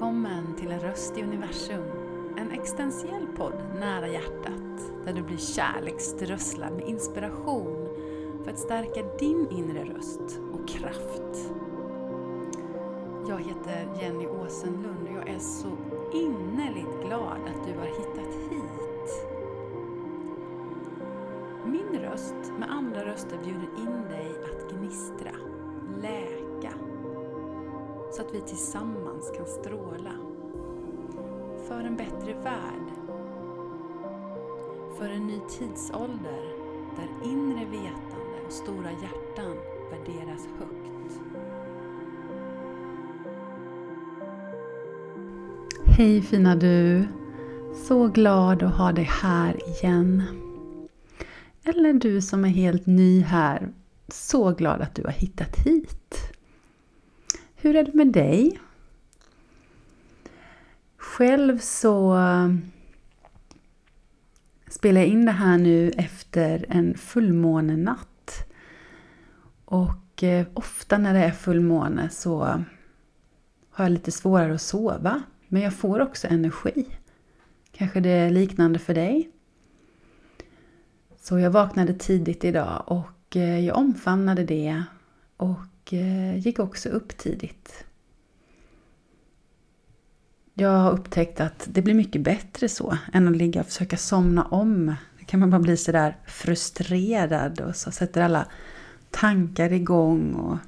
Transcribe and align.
Välkommen 0.00 0.54
till 0.56 0.70
En 0.70 0.80
röst 0.80 1.18
i 1.18 1.22
universum. 1.22 1.84
En 2.36 2.50
existentiell 2.50 3.26
podd 3.36 3.62
nära 3.80 4.08
hjärtat 4.08 4.92
där 5.04 5.12
du 5.12 5.22
blir 5.22 5.36
kärleksströsslad 5.36 6.72
med 6.72 6.88
inspiration 6.88 7.88
för 8.44 8.50
att 8.50 8.58
stärka 8.58 9.02
din 9.18 9.48
inre 9.50 9.84
röst 9.84 10.40
och 10.52 10.68
kraft. 10.68 11.52
Jag 13.28 13.38
heter 13.38 13.88
Jenny 14.00 14.26
Åsenlund 14.26 15.08
och 15.08 15.16
jag 15.16 15.28
är 15.28 15.38
så 15.38 15.70
innerligt 16.12 17.06
glad 17.06 17.38
att 17.46 17.66
du 17.66 17.78
har 17.78 17.86
hittat 17.86 18.34
hit. 18.50 19.26
Min 21.66 22.00
röst 22.00 22.52
med 22.58 22.70
andra 22.70 23.04
röster 23.04 23.38
bjuder 23.44 23.68
in 23.78 24.08
dig 24.08 24.30
att 24.44 24.72
gnistra, 24.72 25.32
läsa 26.02 26.29
att 28.30 28.36
vi 28.36 28.40
tillsammans 28.40 29.32
kan 29.36 29.46
stråla. 29.46 30.12
För 31.68 31.80
en 31.80 31.96
bättre 31.96 32.34
värld. 32.34 32.86
För 34.98 35.08
en 35.08 35.26
ny 35.26 35.40
tidsålder 35.48 36.42
där 36.96 37.30
inre 37.30 37.64
vetande 37.64 38.46
och 38.46 38.52
stora 38.52 38.90
hjärtan 38.90 39.56
värderas 39.90 40.48
högt. 40.58 41.20
Hej 45.84 46.22
fina 46.22 46.56
du! 46.56 47.08
Så 47.74 48.08
glad 48.08 48.62
att 48.62 48.76
ha 48.76 48.92
dig 48.92 49.08
här 49.22 49.68
igen. 49.68 50.22
Eller 51.64 51.92
du 51.92 52.20
som 52.20 52.44
är 52.44 52.48
helt 52.48 52.86
ny 52.86 53.20
här, 53.20 53.72
så 54.08 54.50
glad 54.50 54.80
att 54.80 54.94
du 54.94 55.04
har 55.04 55.12
hittat 55.12 55.56
hit. 55.56 55.99
Hur 57.62 57.76
är 57.76 57.84
det 57.84 57.94
med 57.94 58.06
dig? 58.06 58.60
Själv 60.96 61.58
så 61.58 62.18
eh, 62.18 62.54
spelar 64.68 65.00
jag 65.00 65.08
in 65.08 65.26
det 65.26 65.32
här 65.32 65.58
nu 65.58 65.90
efter 65.90 66.66
en 66.68 66.94
fullmånenatt. 66.94 68.46
Och 69.64 70.22
eh, 70.22 70.46
ofta 70.54 70.98
när 70.98 71.14
det 71.14 71.20
är 71.20 71.30
fullmåne 71.30 72.10
så 72.10 72.38
har 73.70 73.84
jag 73.84 73.90
lite 73.90 74.12
svårare 74.12 74.54
att 74.54 74.62
sova. 74.62 75.22
Men 75.48 75.62
jag 75.62 75.74
får 75.74 76.00
också 76.00 76.28
energi. 76.28 76.86
Kanske 77.72 78.00
det 78.00 78.10
är 78.10 78.30
liknande 78.30 78.78
för 78.78 78.94
dig? 78.94 79.30
Så 81.20 81.38
jag 81.38 81.50
vaknade 81.50 81.94
tidigt 81.94 82.44
idag 82.44 82.82
och 82.86 83.36
eh, 83.36 83.66
jag 83.66 83.76
omfamnade 83.76 84.44
det 84.44 84.82
och 85.36 85.69
Eh, 85.92 86.38
gick 86.38 86.58
också 86.58 86.88
upp 86.88 87.18
tidigt. 87.18 87.84
Jag 90.54 90.70
har 90.70 90.90
upptäckt 90.90 91.40
att 91.40 91.68
det 91.70 91.82
blir 91.82 91.94
mycket 91.94 92.22
bättre 92.22 92.68
så 92.68 92.98
än 93.12 93.28
att 93.28 93.36
ligga 93.36 93.60
och 93.60 93.66
försöka 93.66 93.96
somna 93.96 94.44
om. 94.44 94.94
Då 95.18 95.24
kan 95.26 95.40
man 95.40 95.50
bara 95.50 95.60
bli 95.60 95.76
sådär 95.76 96.16
frustrerad 96.26 97.60
och 97.60 97.76
så 97.76 97.90
sätter 97.90 98.20
alla 98.20 98.46
tankar 99.10 99.72
igång 99.72 100.34
och 100.34 100.58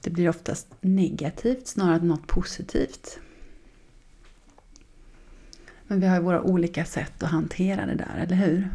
det 0.00 0.10
blir 0.10 0.28
oftast 0.28 0.66
negativt 0.80 1.66
snarare 1.66 1.96
än 1.96 2.08
något 2.08 2.26
positivt. 2.26 3.18
Men 5.86 6.00
vi 6.00 6.06
har 6.06 6.16
ju 6.16 6.22
våra 6.22 6.42
olika 6.42 6.84
sätt 6.84 7.22
att 7.22 7.30
hantera 7.30 7.86
det 7.86 7.94
där, 7.94 8.16
eller 8.22 8.36
hur? 8.36 8.68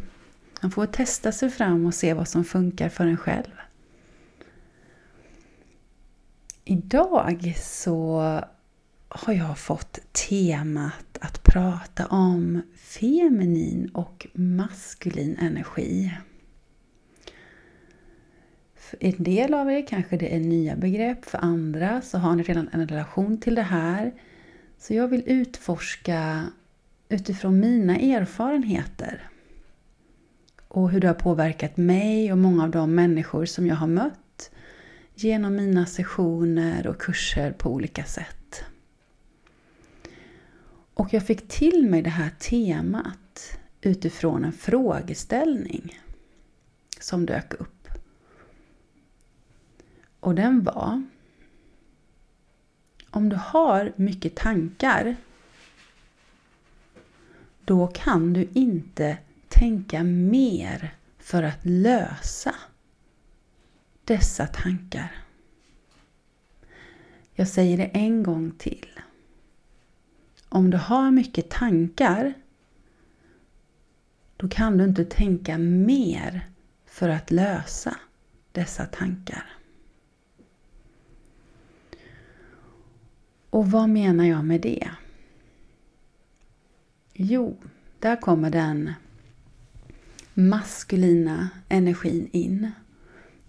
Man 0.61 0.71
får 0.71 0.85
testa 0.85 1.31
sig 1.31 1.49
fram 1.49 1.85
och 1.85 1.93
se 1.93 2.13
vad 2.13 2.27
som 2.27 2.45
funkar 2.45 2.89
för 2.89 3.05
en 3.05 3.17
själv. 3.17 3.51
Idag 6.67 7.55
så 7.57 8.19
har 9.07 9.33
jag 9.33 9.57
fått 9.57 9.99
temat 10.29 11.17
att 11.21 11.43
prata 11.43 12.05
om 12.05 12.61
feminin 12.75 13.89
och 13.93 14.27
maskulin 14.33 15.37
energi. 15.39 16.11
För 18.75 18.97
en 19.01 19.23
del 19.23 19.53
av 19.53 19.71
er 19.71 19.87
kanske 19.87 20.17
det 20.17 20.35
är 20.35 20.39
nya 20.39 20.75
begrepp, 20.75 21.25
för 21.25 21.37
andra 21.37 22.01
så 22.01 22.17
har 22.17 22.35
ni 22.35 22.43
redan 22.43 22.69
en 22.71 22.87
relation 22.87 23.37
till 23.37 23.55
det 23.55 23.61
här. 23.61 24.13
Så 24.77 24.93
jag 24.93 25.07
vill 25.07 25.23
utforska 25.25 26.45
utifrån 27.09 27.59
mina 27.59 27.95
erfarenheter 27.95 29.29
och 30.67 30.89
hur 30.89 30.99
det 30.99 31.07
har 31.07 31.13
påverkat 31.13 31.77
mig 31.77 32.31
och 32.31 32.37
många 32.37 32.63
av 32.63 32.71
de 32.71 32.95
människor 32.95 33.45
som 33.45 33.67
jag 33.67 33.75
har 33.75 33.87
mött 33.87 34.24
genom 35.15 35.55
mina 35.55 35.85
sessioner 35.85 36.87
och 36.87 37.01
kurser 37.01 37.51
på 37.51 37.69
olika 37.69 38.03
sätt. 38.03 38.63
Och 40.93 41.13
jag 41.13 41.27
fick 41.27 41.47
till 41.47 41.89
mig 41.89 42.01
det 42.01 42.09
här 42.09 42.29
temat 42.29 43.57
utifrån 43.81 44.45
en 44.45 44.53
frågeställning 44.53 45.99
som 46.99 47.25
dök 47.25 47.53
upp. 47.53 47.87
Och 50.19 50.35
den 50.35 50.63
var 50.63 51.03
Om 53.09 53.29
du 53.29 53.35
har 53.35 53.93
mycket 53.95 54.35
tankar 54.35 55.15
då 57.65 57.87
kan 57.87 58.33
du 58.33 58.47
inte 58.53 59.17
tänka 59.47 60.03
mer 60.03 60.95
för 61.17 61.43
att 61.43 61.59
lösa 61.65 62.55
dessa 64.05 64.47
tankar. 64.47 65.15
Jag 67.33 67.47
säger 67.47 67.77
det 67.77 67.85
en 67.85 68.23
gång 68.23 68.51
till. 68.51 68.87
Om 70.49 70.69
du 70.69 70.77
har 70.77 71.11
mycket 71.11 71.49
tankar 71.49 72.33
då 74.37 74.49
kan 74.49 74.77
du 74.77 74.83
inte 74.83 75.05
tänka 75.05 75.57
mer 75.57 76.49
för 76.85 77.09
att 77.09 77.31
lösa 77.31 77.97
dessa 78.51 78.85
tankar. 78.85 79.45
Och 83.49 83.71
vad 83.71 83.89
menar 83.89 84.25
jag 84.25 84.45
med 84.45 84.61
det? 84.61 84.89
Jo, 87.13 87.57
där 87.99 88.21
kommer 88.21 88.49
den 88.49 88.93
maskulina 90.33 91.49
energin 91.69 92.29
in. 92.31 92.71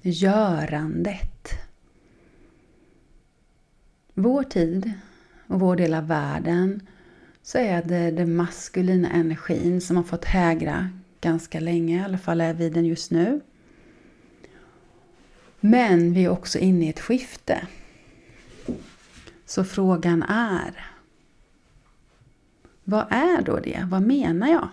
Görandet. 0.09 1.51
Vår 4.15 4.43
tid 4.43 4.93
och 5.47 5.61
vår 5.61 5.77
del 5.77 5.95
av 5.95 6.07
världen 6.07 6.87
så 7.43 7.59
är 7.59 7.83
det 7.83 8.11
den 8.11 8.37
maskulina 8.37 9.11
energin 9.11 9.81
som 9.81 9.97
har 9.97 10.05
fått 10.05 10.25
hägra 10.25 10.91
ganska 11.21 11.61
länge, 11.61 12.01
i 12.01 12.05
alla 12.05 12.19
fall 12.19 12.41
är 12.41 12.55
vi 12.55 12.71
den 12.71 12.87
just 12.87 13.11
nu. 13.11 13.41
Men 15.61 16.13
vi 16.13 16.25
är 16.25 16.29
också 16.29 16.59
inne 16.59 16.87
i 16.87 16.89
ett 16.89 17.01
skifte. 17.01 17.67
Så 19.47 19.65
frågan 19.65 20.23
är 20.23 20.87
Vad 22.85 23.07
är 23.11 23.43
då 23.43 23.59
det? 23.59 23.87
Vad 23.91 24.03
menar 24.03 24.49
jag? 24.49 24.69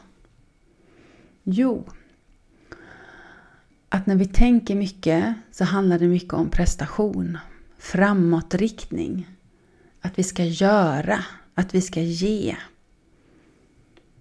Jo, 1.43 1.85
att 3.93 4.05
när 4.05 4.15
vi 4.15 4.25
tänker 4.25 4.75
mycket 4.75 5.33
så 5.51 5.63
handlar 5.63 5.99
det 5.99 6.07
mycket 6.07 6.33
om 6.33 6.49
prestation, 6.49 7.37
framåtriktning, 7.77 9.27
att 10.01 10.19
vi 10.19 10.23
ska 10.23 10.43
göra, 10.43 11.25
att 11.53 11.75
vi 11.75 11.81
ska 11.81 12.01
ge. 12.01 12.55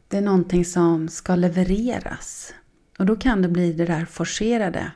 Det 0.08 0.16
är 0.16 0.22
någonting 0.22 0.64
som 0.64 1.08
ska 1.08 1.34
levereras 1.34 2.54
och 2.98 3.06
då 3.06 3.16
kan 3.16 3.42
det 3.42 3.48
bli 3.48 3.72
det 3.72 3.84
där 3.84 4.04
forcerade. 4.04 4.92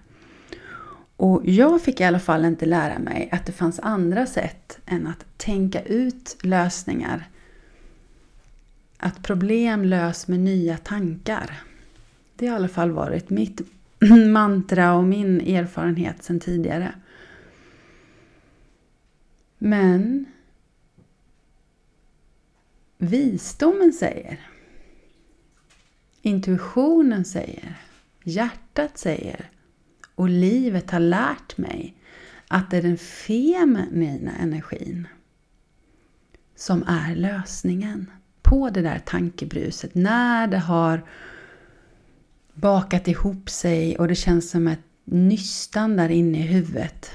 Och 1.16 1.42
jag 1.44 1.82
fick 1.82 2.00
i 2.00 2.04
alla 2.04 2.20
fall 2.20 2.44
inte 2.44 2.66
lära 2.66 2.98
mig 2.98 3.28
att 3.32 3.46
det 3.46 3.52
fanns 3.52 3.80
andra 3.80 4.26
sätt 4.26 4.78
än 4.86 5.06
att 5.06 5.24
tänka 5.36 5.82
ut 5.82 6.36
lösningar. 6.42 7.28
Att 8.98 9.22
problem 9.22 9.84
lös 9.84 10.28
med 10.28 10.40
nya 10.40 10.76
tankar. 10.76 11.62
Det 12.36 12.46
har 12.46 12.54
i 12.54 12.56
alla 12.56 12.68
fall 12.68 12.90
varit 12.90 13.30
mitt 13.30 13.75
mantra 14.32 14.94
och 14.94 15.04
min 15.04 15.40
erfarenhet 15.40 16.24
sedan 16.24 16.40
tidigare. 16.40 16.94
Men 19.58 20.26
visdomen 22.98 23.92
säger, 23.92 24.40
intuitionen 26.22 27.24
säger, 27.24 27.74
hjärtat 28.24 28.98
säger 28.98 29.50
och 30.14 30.28
livet 30.28 30.90
har 30.90 31.00
lärt 31.00 31.58
mig 31.58 31.96
att 32.48 32.70
det 32.70 32.76
är 32.76 32.82
den 32.82 32.98
feminina 32.98 34.36
energin 34.36 35.08
som 36.54 36.84
är 36.86 37.14
lösningen 37.14 38.10
på 38.42 38.70
det 38.70 38.82
där 38.82 38.98
tankebruset 38.98 39.94
när 39.94 40.46
det 40.46 40.58
har 40.58 41.02
bakat 42.56 43.08
ihop 43.08 43.50
sig 43.50 43.98
och 43.98 44.08
det 44.08 44.14
känns 44.14 44.50
som 44.50 44.68
ett 44.68 44.80
nystan 45.04 45.96
där 45.96 46.08
inne 46.08 46.38
i 46.38 46.42
huvudet. 46.42 47.10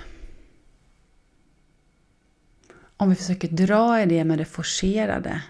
om 3.01 3.09
vi 3.09 3.15
försöker 3.15 3.47
dra 3.47 4.01
i 4.01 4.05
det 4.05 4.23
med 4.23 4.37
det 4.37 4.45
forcerade 4.45 5.43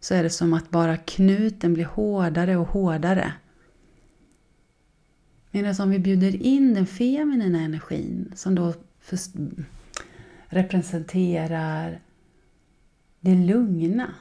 så 0.00 0.14
är 0.14 0.22
det 0.22 0.30
som 0.30 0.52
att 0.52 0.70
bara 0.70 0.96
knuten 0.96 1.74
blir 1.74 1.84
hårdare 1.84 2.56
och 2.56 2.66
hårdare. 2.66 3.32
Medan 5.50 5.74
om 5.80 5.90
vi 5.90 5.98
bjuder 5.98 6.42
in 6.42 6.74
den 6.74 6.86
feminina 6.86 7.60
energin 7.60 8.32
som 8.36 8.54
då 8.54 8.74
representerar 10.48 12.00
det 13.20 13.34
lugna, 13.34 14.14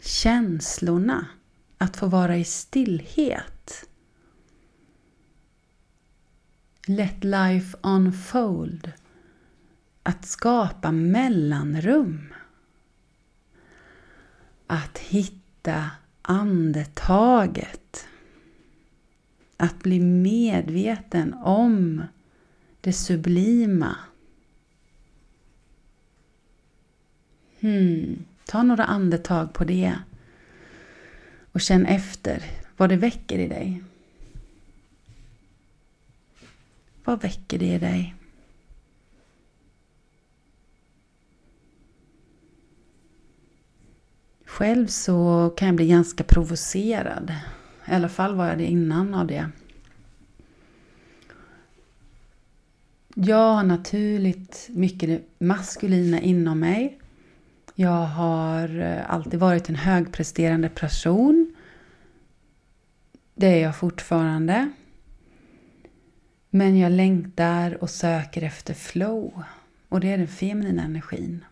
känslorna, 0.00 1.26
att 1.78 1.96
få 1.96 2.06
vara 2.06 2.36
i 2.36 2.44
stillhet. 2.44 3.88
Let 6.86 7.24
life 7.24 7.78
unfold. 7.82 8.92
Att 10.02 10.26
skapa 10.26 10.92
mellanrum. 10.92 12.34
Att 14.66 14.98
hitta 14.98 15.90
andetaget. 16.22 18.08
Att 19.56 19.82
bli 19.82 20.00
medveten 20.00 21.34
om 21.34 22.02
det 22.80 22.92
sublima. 22.92 23.96
Hmm. 27.60 28.24
Ta 28.46 28.62
några 28.62 28.84
andetag 28.84 29.52
på 29.52 29.64
det. 29.64 29.94
Och 31.56 31.60
känn 31.60 31.86
efter 31.86 32.42
vad 32.76 32.88
det 32.88 32.96
väcker 32.96 33.38
i 33.38 33.48
dig. 33.48 33.82
Vad 37.04 37.22
väcker 37.22 37.58
det 37.58 37.74
i 37.74 37.78
dig? 37.78 38.14
Själv 44.44 44.86
så 44.86 45.50
kan 45.56 45.68
jag 45.68 45.76
bli 45.76 45.88
ganska 45.88 46.24
provocerad. 46.24 47.34
I 47.88 47.92
alla 47.92 48.08
fall 48.08 48.34
var 48.34 48.48
jag 48.48 48.58
det 48.58 48.66
innan 48.66 49.14
av 49.14 49.26
det. 49.26 49.50
Jag 53.14 53.54
har 53.54 53.62
naturligt 53.62 54.68
mycket 54.70 55.08
det 55.08 55.44
maskulina 55.46 56.20
inom 56.20 56.60
mig. 56.60 56.98
Jag 57.78 58.06
har 58.06 58.80
eh, 58.80 59.10
alltid 59.10 59.40
varit 59.40 59.68
en 59.68 59.74
högpresterande 59.74 60.68
person. 60.68 61.54
Det 63.34 63.46
är 63.46 63.62
jag 63.62 63.76
fortfarande. 63.76 64.70
Men 66.50 66.78
jag 66.78 66.92
längtar 66.92 67.82
och 67.82 67.90
söker 67.90 68.42
efter 68.42 68.74
flow. 68.74 69.42
Och 69.88 70.00
det 70.00 70.12
är 70.12 70.18
den 70.18 70.28
feminina 70.28 70.82
energin. 70.82 71.44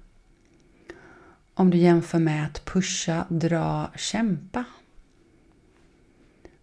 Om 1.55 1.71
du 1.71 1.79
jämför 1.79 2.19
med 2.19 2.47
att 2.47 2.65
pusha, 2.65 3.27
dra, 3.29 3.91
kämpa. 3.97 4.65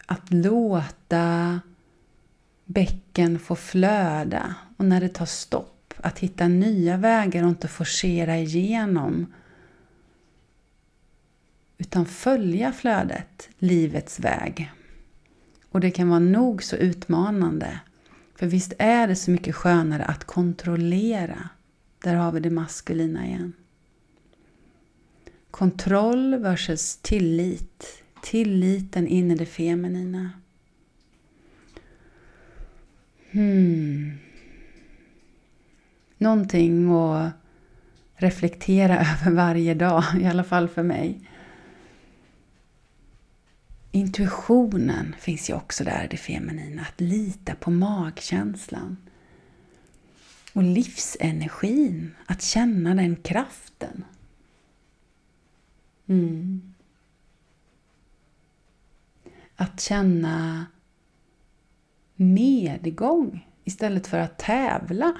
Att 0.06 0.34
låta 0.34 1.60
bäcken 2.66 3.40
få 3.40 3.56
flöda 3.56 4.56
och 4.78 4.86
när 4.86 5.02
det 5.02 5.10
tar 5.10 5.26
stopp, 5.26 5.94
att 5.98 6.20
hitta 6.20 6.48
nya 6.48 6.98
vägar 6.98 7.44
och 7.44 7.50
inte 7.50 7.68
forcera 7.68 8.38
igenom. 8.38 9.34
Utan 11.82 12.06
följa 12.06 12.72
flödet, 12.72 13.50
livets 13.58 14.20
väg. 14.20 14.72
Och 15.70 15.80
det 15.80 15.92
kan 15.92 16.10
vara 16.10 16.20
nog 16.20 16.64
så 16.64 16.76
utmanande. 16.76 17.80
För 18.36 18.48
visst 18.48 18.74
är 18.80 19.08
det 19.08 19.16
så 19.16 19.32
mycket 19.32 19.56
skönare 19.56 20.04
att 20.04 20.24
kontrollera. 20.24 21.50
Där 22.04 22.16
har 22.16 22.32
vi 22.32 22.40
det 22.40 22.50
maskulina 22.50 23.28
igen. 23.28 23.54
Kontroll 25.52 26.36
versus 26.36 26.98
tillit. 26.98 28.04
Tilliten 28.24 29.08
in 29.08 29.32
i 29.32 29.36
det 29.36 29.46
feminina. 29.46 30.32
Hmm. 33.32 34.18
Någonting 36.18 36.92
att 36.92 37.32
reflektera 38.16 39.00
över 39.24 39.32
varje 39.32 39.74
dag, 39.74 40.04
i 40.20 40.26
alla 40.26 40.44
fall 40.44 40.68
för 40.68 40.84
mig. 40.84 41.28
Intuitionen 43.92 45.16
finns 45.20 45.50
ju 45.50 45.54
också 45.54 45.84
där, 45.84 46.08
det 46.12 46.18
feminina. 46.18 46.82
Att 46.82 47.02
lita 47.02 47.56
på 47.56 47.72
magkänslan. 47.72 48.98
Och 50.54 50.64
livsenergin, 50.64 52.16
att 52.26 52.42
känna 52.42 52.96
den 52.96 53.16
kraften. 53.16 54.06
Mm. 56.08 56.74
Att 59.56 59.80
känna 59.80 60.66
medgång 62.16 63.48
istället 63.64 64.08
för 64.08 64.20
att 64.20 64.40
tävla. 64.40 65.14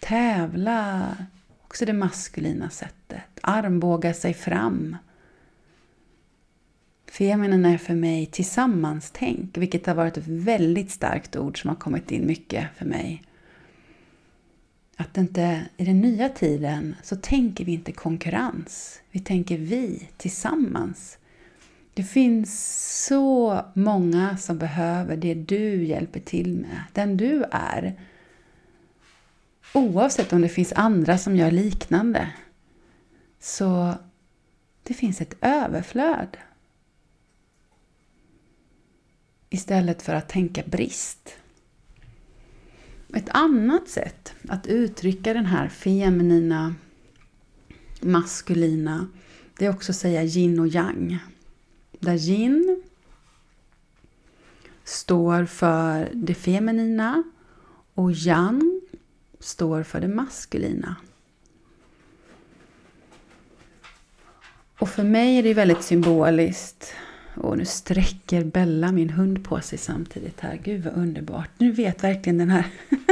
Tävla, 0.00 1.16
också 1.64 1.84
det 1.84 1.92
maskulina 1.92 2.70
sättet. 2.70 3.38
Armbåga 3.42 4.14
sig 4.14 4.34
fram. 4.34 4.96
Feminin 7.12 7.64
är 7.64 7.78
för 7.78 7.94
mig 7.94 8.26
tillsammans-tänk, 8.26 9.56
vilket 9.56 9.86
har 9.86 9.94
varit 9.94 10.16
ett 10.16 10.26
väldigt 10.26 10.90
starkt 10.90 11.36
ord 11.36 11.60
som 11.60 11.68
har 11.68 11.76
kommit 11.76 12.10
in 12.10 12.26
mycket 12.26 12.66
för 12.76 12.84
mig. 12.84 13.22
Att 14.96 15.16
inte 15.18 15.66
i 15.76 15.84
den 15.84 16.00
nya 16.00 16.28
tiden 16.28 16.96
så 17.02 17.16
tänker 17.16 17.64
vi 17.64 17.72
inte 17.72 17.92
konkurrens. 17.92 19.00
Vi 19.10 19.20
tänker 19.20 19.58
vi 19.58 20.08
tillsammans. 20.16 21.18
Det 21.94 22.02
finns 22.02 23.06
så 23.06 23.60
många 23.74 24.36
som 24.36 24.58
behöver 24.58 25.16
det 25.16 25.34
du 25.34 25.84
hjälper 25.84 26.20
till 26.20 26.56
med, 26.56 26.82
den 26.92 27.16
du 27.16 27.44
är. 27.50 28.00
Oavsett 29.74 30.32
om 30.32 30.40
det 30.40 30.48
finns 30.48 30.72
andra 30.72 31.18
som 31.18 31.36
gör 31.36 31.50
liknande. 31.50 32.28
Så 33.40 33.94
det 34.82 34.94
finns 34.94 35.20
ett 35.20 35.36
överflöd. 35.40 36.36
Istället 39.52 40.02
för 40.02 40.14
att 40.14 40.28
tänka 40.28 40.62
brist. 40.66 41.36
Ett 43.14 43.28
annat 43.28 43.88
sätt 43.88 44.34
att 44.48 44.66
uttrycka 44.66 45.34
den 45.34 45.46
här 45.46 45.68
feminina, 45.68 46.74
maskulina, 48.00 49.08
det 49.58 49.66
är 49.66 49.70
också 49.70 49.92
att 49.92 49.96
säga 49.96 50.22
yin 50.24 50.60
och 50.60 50.68
yang. 50.68 51.18
Där 52.00 52.14
yin 52.14 52.82
står 54.84 55.44
för 55.44 56.10
det 56.14 56.34
feminina 56.34 57.22
och 57.94 58.12
yang 58.12 58.80
står 59.40 59.82
för 59.82 60.00
det 60.00 60.08
maskulina. 60.08 60.96
Och 64.78 64.88
för 64.88 65.04
mig 65.04 65.38
är 65.38 65.42
det 65.42 65.54
väldigt 65.54 65.82
symboliskt. 65.82 66.94
Och 67.34 67.58
nu 67.58 67.64
sträcker 67.64 68.44
Bella, 68.44 68.92
min 68.92 69.10
hund, 69.10 69.44
på 69.44 69.60
sig 69.60 69.78
samtidigt 69.78 70.40
här. 70.40 70.60
Gud 70.64 70.84
vad 70.84 70.94
underbart. 70.94 71.50
Nu 71.58 71.72
vet 71.72 72.04
verkligen 72.04 72.38
den 72.38 72.50
här 72.50 72.66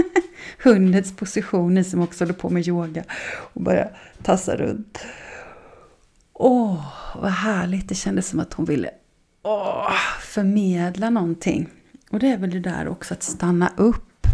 hundens 0.63 1.17
position, 1.17 1.75
ni 1.75 1.85
som 1.85 2.01
också 2.03 2.25
håller 2.25 2.35
på 2.35 2.51
med 2.51 2.69
yoga 2.69 3.05
och 3.53 3.63
börjar 3.63 3.97
tassa 4.23 4.57
runt. 4.57 4.99
Åh, 6.33 6.87
vad 7.17 7.31
härligt. 7.31 7.89
Det 7.89 7.95
kändes 7.95 8.29
som 8.29 8.41
att 8.41 8.53
hon 8.53 8.67
ville 8.67 8.91
oh, 9.43 9.93
förmedla 10.21 11.11
någonting. 11.11 11.69
Och 12.11 12.19
det 12.19 12.29
är 12.29 12.39
väl 12.39 12.51
det 12.51 12.61
där 12.61 12.89
också 12.89 13.15
att 13.15 13.23
stanna 13.23 13.73
upp. 13.77 14.27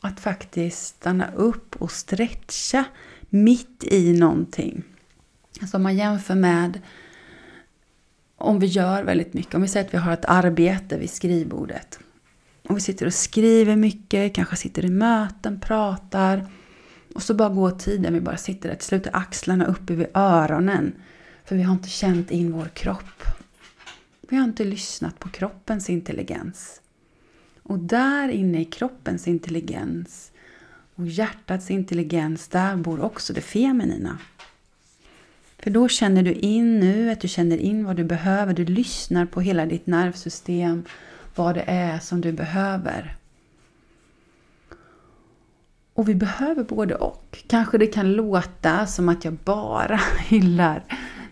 Att 0.00 0.20
faktiskt 0.20 0.86
stanna 0.86 1.30
upp 1.34 1.76
och 1.76 1.90
stretcha 1.90 2.84
mitt 3.30 3.84
i 3.84 4.18
någonting. 4.18 4.82
Alltså 5.60 5.76
om 5.76 5.82
man 5.82 5.96
jämför 5.96 6.34
med 6.34 6.80
om 8.46 8.58
vi 8.58 8.66
gör 8.66 9.02
väldigt 9.02 9.34
mycket. 9.34 9.54
Om 9.54 9.62
vi 9.62 9.68
säger 9.68 9.86
att 9.86 9.94
vi 9.94 9.98
har 9.98 10.12
ett 10.12 10.24
arbete 10.24 10.98
vid 10.98 11.10
skrivbordet. 11.10 11.98
Om 12.68 12.74
vi 12.74 12.80
sitter 12.80 13.06
och 13.06 13.14
skriver 13.14 13.76
mycket, 13.76 14.34
kanske 14.34 14.56
sitter 14.56 14.84
i 14.84 14.90
möten, 14.90 15.60
pratar. 15.60 16.46
Och 17.14 17.22
så 17.22 17.34
bara 17.34 17.48
går 17.48 17.70
tiden, 17.70 18.14
vi 18.14 18.20
bara 18.20 18.36
sitter 18.36 18.68
där. 18.68 18.76
Till 18.76 18.86
slut 18.86 19.06
är 19.06 19.16
axlarna 19.16 19.66
uppe 19.66 19.94
vid 19.94 20.06
öronen. 20.14 20.92
För 21.44 21.56
vi 21.56 21.62
har 21.62 21.72
inte 21.72 21.88
känt 21.88 22.30
in 22.30 22.52
vår 22.52 22.68
kropp. 22.74 23.22
Vi 24.28 24.36
har 24.36 24.44
inte 24.44 24.64
lyssnat 24.64 25.18
på 25.18 25.28
kroppens 25.28 25.90
intelligens. 25.90 26.80
Och 27.62 27.78
där 27.78 28.28
inne 28.28 28.60
i 28.60 28.64
kroppens 28.64 29.28
intelligens 29.28 30.32
och 30.94 31.06
hjärtats 31.06 31.70
intelligens, 31.70 32.48
där 32.48 32.76
bor 32.76 33.00
också 33.00 33.32
det 33.32 33.40
feminina. 33.40 34.18
För 35.66 35.70
då 35.70 35.88
känner 35.88 36.22
du 36.22 36.32
in 36.32 36.80
nuet, 36.80 37.20
du 37.20 37.28
känner 37.28 37.56
in 37.56 37.84
vad 37.84 37.96
du 37.96 38.04
behöver. 38.04 38.54
Du 38.54 38.64
lyssnar 38.64 39.26
på 39.26 39.40
hela 39.40 39.66
ditt 39.66 39.86
nervsystem, 39.86 40.84
vad 41.34 41.54
det 41.54 41.64
är 41.66 41.98
som 41.98 42.20
du 42.20 42.32
behöver. 42.32 43.16
Och 45.94 46.08
vi 46.08 46.14
behöver 46.14 46.64
både 46.64 46.94
och. 46.94 47.38
Kanske 47.46 47.78
det 47.78 47.86
kan 47.86 48.12
låta 48.12 48.86
som 48.86 49.08
att 49.08 49.24
jag 49.24 49.34
bara 49.34 50.00
hyllar 50.18 50.84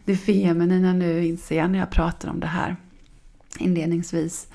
det 0.04 0.16
feminina 0.16 0.92
nu 0.92 1.24
inser 1.26 1.56
jag 1.56 1.70
när 1.70 1.78
jag 1.78 1.90
pratar 1.90 2.28
om 2.28 2.40
det 2.40 2.46
här 2.46 2.76
inledningsvis. 3.58 4.48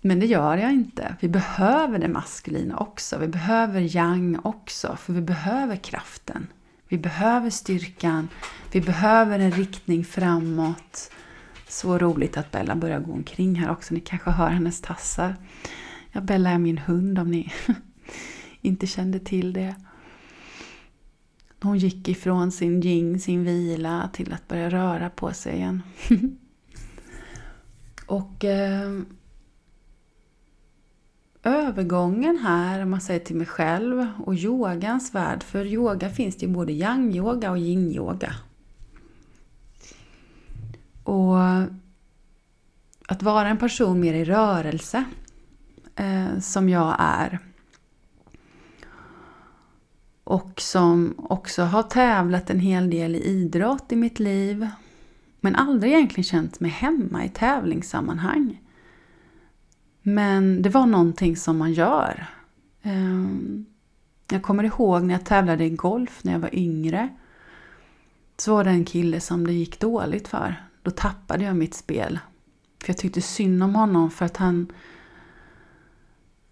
Men 0.00 0.20
det 0.20 0.26
gör 0.26 0.56
jag 0.56 0.72
inte. 0.72 1.16
Vi 1.20 1.28
behöver 1.28 1.98
det 1.98 2.08
maskulina 2.08 2.76
också. 2.76 3.18
Vi 3.18 3.28
behöver 3.28 3.96
yang 3.96 4.38
också, 4.42 4.96
för 4.96 5.12
vi 5.12 5.20
behöver 5.20 5.76
kraften. 5.76 6.46
Vi 6.90 6.98
behöver 6.98 7.50
styrkan. 7.50 8.28
Vi 8.72 8.80
behöver 8.80 9.38
en 9.38 9.50
riktning 9.50 10.04
framåt. 10.04 11.10
Så 11.68 11.98
roligt 11.98 12.36
att 12.36 12.50
Bella 12.50 12.76
börjar 12.76 13.00
gå 13.00 13.12
omkring 13.12 13.54
här 13.54 13.70
också. 13.70 13.94
Ni 13.94 14.00
kanske 14.00 14.30
hör 14.30 14.48
hennes 14.48 14.80
tassar. 14.80 15.36
Ja, 16.12 16.20
Bella 16.20 16.50
är 16.50 16.58
min 16.58 16.78
hund 16.78 17.18
om 17.18 17.30
ni 17.30 17.52
inte 18.60 18.86
kände 18.86 19.18
till 19.18 19.52
det. 19.52 19.74
Hon 21.60 21.78
gick 21.78 22.08
ifrån 22.08 22.52
sin 22.52 22.80
jing, 22.80 23.20
sin 23.20 23.44
vila, 23.44 24.10
till 24.12 24.32
att 24.32 24.48
börja 24.48 24.70
röra 24.70 25.10
på 25.10 25.32
sig 25.32 25.54
igen. 25.54 25.82
och 28.06 28.44
eh, 28.44 29.00
övergången 31.42 32.38
här, 32.38 32.82
om 32.82 32.90
man 32.90 33.00
säger 33.00 33.20
till 33.20 33.36
mig 33.36 33.46
själv, 33.46 34.06
och 34.24 34.34
yogans 34.34 35.14
värld. 35.14 35.42
För 35.42 35.64
yoga 35.64 36.10
finns 36.10 36.36
det 36.36 36.46
ju 36.46 36.52
både 36.52 36.72
yang-yoga 36.72 37.50
och 37.50 37.58
yin-yoga. 37.58 38.34
Och 41.04 41.36
att 43.08 43.22
vara 43.22 43.48
en 43.48 43.58
person 43.58 44.00
mer 44.00 44.14
i 44.14 44.24
rörelse, 44.24 45.04
eh, 45.96 46.38
som 46.38 46.68
jag 46.68 46.96
är, 46.98 47.38
och 50.24 50.60
som 50.60 51.14
också 51.16 51.62
har 51.62 51.82
tävlat 51.82 52.50
en 52.50 52.60
hel 52.60 52.90
del 52.90 53.16
i 53.16 53.24
idrott 53.24 53.92
i 53.92 53.96
mitt 53.96 54.18
liv. 54.18 54.68
Men 55.40 55.56
aldrig 55.56 55.92
egentligen 55.92 56.24
känt 56.24 56.60
mig 56.60 56.70
hemma 56.70 57.24
i 57.24 57.28
tävlingssammanhang. 57.28 58.60
Men 60.02 60.62
det 60.62 60.68
var 60.68 60.86
någonting 60.86 61.36
som 61.36 61.58
man 61.58 61.72
gör. 61.72 62.26
Ehm, 62.82 63.66
jag 64.30 64.42
kommer 64.42 64.64
ihåg 64.64 65.02
när 65.02 65.14
jag 65.14 65.24
tävlade 65.24 65.64
i 65.64 65.70
golf 65.70 66.24
när 66.24 66.32
jag 66.32 66.40
var 66.40 66.54
yngre. 66.54 67.08
Så 68.36 68.54
var 68.54 68.64
det 68.64 68.70
en 68.70 68.84
kille 68.84 69.20
som 69.20 69.46
det 69.46 69.52
gick 69.52 69.80
dåligt 69.80 70.28
för. 70.28 70.64
Då 70.82 70.90
tappade 70.90 71.44
jag 71.44 71.56
mitt 71.56 71.74
spel. 71.74 72.18
För 72.80 72.88
jag 72.88 72.98
tyckte 72.98 73.22
synd 73.22 73.62
om 73.62 73.74
honom 73.74 74.10
för 74.10 74.24
att 74.24 74.36
han, 74.36 74.72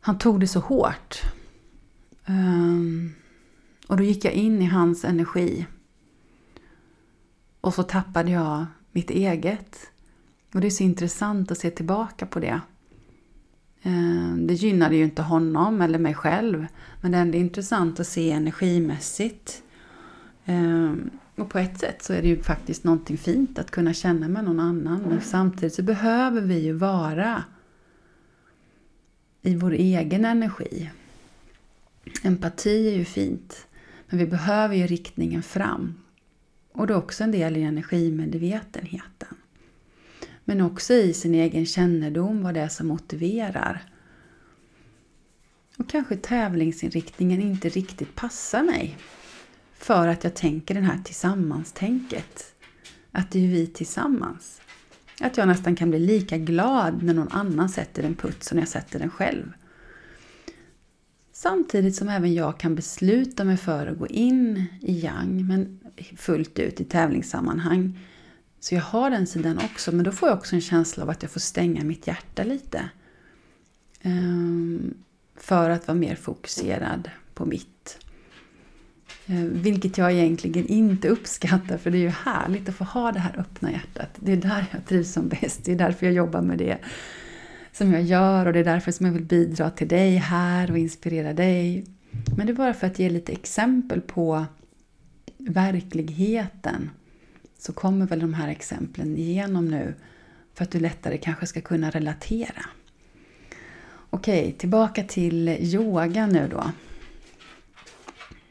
han 0.01 0.19
tog 0.19 0.41
det 0.41 0.49
så 0.49 0.61
hårt. 0.61 1.23
Ehm, 2.27 3.13
och 3.89 3.97
då 3.97 4.03
gick 4.03 4.25
jag 4.25 4.33
in 4.33 4.63
i 4.63 4.67
hans 4.67 5.05
energi. 5.05 5.67
Och 7.61 7.75
så 7.75 7.83
tappade 7.83 8.31
jag 8.31 8.67
mitt 8.93 9.11
eget. 9.11 9.91
Och 10.55 10.61
det 10.61 10.67
är 10.67 10.71
så 10.71 10.83
intressant 10.83 11.51
att 11.51 11.59
se 11.59 11.71
tillbaka 11.71 12.27
på 12.27 12.41
det. 12.41 12.61
Eh, 13.83 14.35
det 14.37 14.55
gynnade 14.55 14.97
ju 14.97 15.05
inte 15.05 15.23
honom 15.23 15.81
eller 15.81 15.99
mig 15.99 16.15
själv. 16.15 16.67
Men 17.01 17.13
det 17.13 17.19
är 17.19 17.23
ändå 17.23 17.39
intressant 17.39 18.01
att 18.01 18.07
se 18.07 18.31
energimässigt. 18.31 19.63
Eh, 20.45 20.93
och 21.37 21.51
på 21.51 21.59
ett 21.59 21.81
sätt 21.81 22.03
så 22.03 22.13
är 22.13 22.23
det 22.23 22.29
ju 22.29 22.43
faktiskt 22.43 22.85
någonting 22.85 23.19
fint 23.19 23.59
att 23.59 23.71
kunna 23.71 23.95
känna 23.95 24.29
med 24.29 24.45
någon 24.45 24.61
annan. 24.61 25.01
Men 25.09 25.21
samtidigt 25.21 25.75
så 25.75 25.83
behöver 25.83 26.41
vi 26.41 26.59
ju 26.59 26.73
vara 26.73 27.45
i 29.43 29.57
vår 29.57 29.73
egen 29.73 30.25
energi. 30.25 30.91
Empati 32.23 32.89
är 32.89 32.97
ju 32.97 33.05
fint. 33.05 33.67
Men 34.09 34.19
vi 34.19 34.27
behöver 34.27 34.75
ju 34.75 34.87
riktningen 34.87 35.43
fram. 35.43 35.95
Och 36.73 36.87
det 36.87 36.93
är 36.93 36.99
också 36.99 37.25
en 37.25 37.31
del 37.31 37.57
i 37.57 37.63
energimedvetenheten. 37.63 39.38
Men 40.49 40.61
också 40.61 40.95
i 40.95 41.15
sin 41.15 41.35
egen 41.35 41.67
kännedom, 41.67 42.43
vad 42.43 42.55
det 42.55 42.61
är 42.61 42.69
som 42.69 42.87
motiverar. 42.87 43.83
Och 45.77 45.89
kanske 45.89 46.17
tävlingsinriktningen 46.17 47.41
inte 47.41 47.69
riktigt 47.69 48.15
passar 48.15 48.63
mig. 48.63 48.99
För 49.75 50.09
att 50.09 50.25
jag 50.25 50.35
tänker 50.35 50.75
det 50.75 50.81
här 50.81 50.99
tillsammans-tänket. 51.05 52.55
Att 53.13 53.31
det 53.31 53.45
är 53.45 53.49
vi 53.49 53.67
tillsammans. 53.67 54.61
Att 55.21 55.37
jag 55.37 55.49
nästan 55.49 55.77
kan 55.77 55.91
bli 55.91 55.99
lika 55.99 56.39
glad 56.39 57.03
när 57.03 57.15
någon 57.15 57.33
annan 57.33 57.69
sätter 57.69 58.03
en 58.03 58.15
putt 58.15 58.45
som 58.45 58.57
när 58.57 58.63
jag 58.63 58.69
sätter 58.69 58.99
den 58.99 59.11
själv. 59.11 59.53
Samtidigt 61.33 61.97
som 61.97 62.09
även 62.09 62.35
jag 62.35 62.59
kan 62.61 62.75
besluta 62.75 63.45
mig 63.45 63.57
för 63.57 63.87
att 63.87 63.99
gå 63.99 64.07
in 64.07 64.65
i 64.81 64.93
yang, 65.01 65.47
men 65.47 65.81
fullt 66.17 66.59
ut 66.59 66.81
i 66.81 66.85
tävlingssammanhang. 66.85 67.99
Så 68.61 68.75
jag 68.75 68.83
har 68.83 69.11
den 69.11 69.27
sidan 69.27 69.59
också, 69.59 69.93
men 69.93 70.05
då 70.05 70.13
får 70.13 70.29
jag 70.29 70.39
också 70.39 70.55
en 70.55 70.61
känsla 70.61 71.03
av 71.03 71.11
att 71.11 71.23
jag 71.23 71.31
får 71.31 71.41
stänga 71.41 71.85
mitt 71.85 72.07
hjärta 72.07 72.45
lite. 72.45 72.91
Ehm, 74.03 74.95
för 75.37 75.71
att 75.71 75.89
vara 75.89 75.99
mer 75.99 76.15
fokuserad 76.15 77.11
på 77.35 77.47
mitt. 77.47 77.99
Eh, 79.27 79.45
vilket 79.45 79.99
jag 79.99 80.13
egentligen 80.13 80.67
inte 80.67 81.09
uppskattar, 81.09 81.79
för 81.79 81.91
det 81.91 81.99
är 81.99 82.03
ju 82.03 82.09
härligt 82.09 82.69
att 82.69 82.75
få 82.75 82.85
ha 82.85 83.13
det 83.13 83.19
här 83.19 83.39
öppna 83.39 83.73
hjärtat. 83.73 84.11
Det 84.17 84.33
är 84.33 84.37
där 84.37 84.67
jag 84.73 84.87
trivs 84.87 85.13
som 85.13 85.29
bäst, 85.29 85.65
det 85.65 85.73
är 85.73 85.77
därför 85.77 86.07
jag 86.07 86.15
jobbar 86.15 86.43
med 86.43 86.59
det 86.59 86.79
som 87.73 87.93
jag 87.93 88.03
gör 88.03 88.47
och 88.47 88.53
det 88.53 88.59
är 88.59 88.65
därför 88.65 88.93
som 88.93 89.07
jag 89.07 89.13
vill 89.13 89.25
bidra 89.25 89.71
till 89.71 89.89
dig 89.89 90.17
här 90.17 90.71
och 90.71 90.79
inspirera 90.79 91.33
dig. 91.33 91.85
Men 92.37 92.47
det 92.47 92.53
är 92.53 92.55
bara 92.57 92.75
för 92.75 92.87
att 92.87 92.99
ge 92.99 93.11
lite 93.11 93.33
exempel 93.33 94.01
på 94.01 94.47
verkligheten. 95.39 96.91
Så 97.59 97.73
kommer 97.73 98.07
väl 98.07 98.21
de 98.21 98.35
här 98.35 98.49
exemplen 98.49 99.17
igenom 99.17 99.69
nu 99.69 99.95
för 100.55 100.65
att 100.65 100.71
du 100.71 100.81
lättare 100.81 101.19
kanske 101.19 101.47
ska 101.47 101.61
kunna 101.61 101.91
relatera. 101.91 102.65
Okej, 104.11 104.53
tillbaka 104.59 105.05
till 105.05 105.49
yoga 105.49 106.27
nu 106.27 106.49
då. 106.51 106.73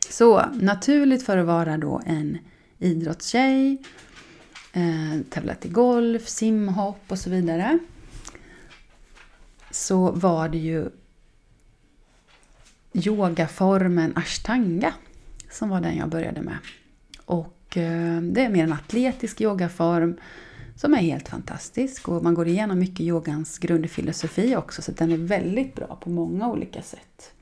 Så 0.10 0.46
naturligt 0.54 1.26
för 1.26 1.38
att 1.38 1.46
vara 1.46 1.78
då 1.78 2.02
en 2.06 2.38
idrottstjej, 2.80 3.78
eh, 4.74 5.22
tävlat 5.30 5.66
i 5.66 5.70
golf, 5.70 6.28
simhopp 6.28 7.02
och 7.08 7.20
så 7.20 7.30
vidare 7.30 7.80
så 9.72 10.12
var 10.12 10.50
det 10.50 10.58
ju 10.58 10.90
yogaformen 12.94 14.14
ashtanga 14.16 14.94
som 15.52 15.70
var 15.70 15.82
den 15.82 15.98
jag 15.98 16.10
började 16.10 16.42
med. 16.42 16.58
Och 17.26 17.57
Eh, 17.76 18.22
det 18.22 18.42
är 18.42 18.50
mer 18.50 18.64
en 18.64 18.74
atletisk 18.74 19.42
yogaform 19.42 20.18
som 20.76 20.94
är 20.94 20.98
helt 20.98 21.28
fantastisk 21.28 22.10
och 22.10 22.24
man 22.24 22.34
går 22.34 22.48
igenom 22.48 22.80
mycket 22.80 23.00
yogans 23.00 23.60
grundfilosofi 23.60 24.56
också 24.56 24.82
så 24.82 24.92
den 24.92 25.12
är 25.12 25.18
väldigt 25.18 25.76
bra 25.76 26.00
på 26.02 26.10
många 26.10 26.48
olika 26.48 26.82
sätt. 26.82 27.34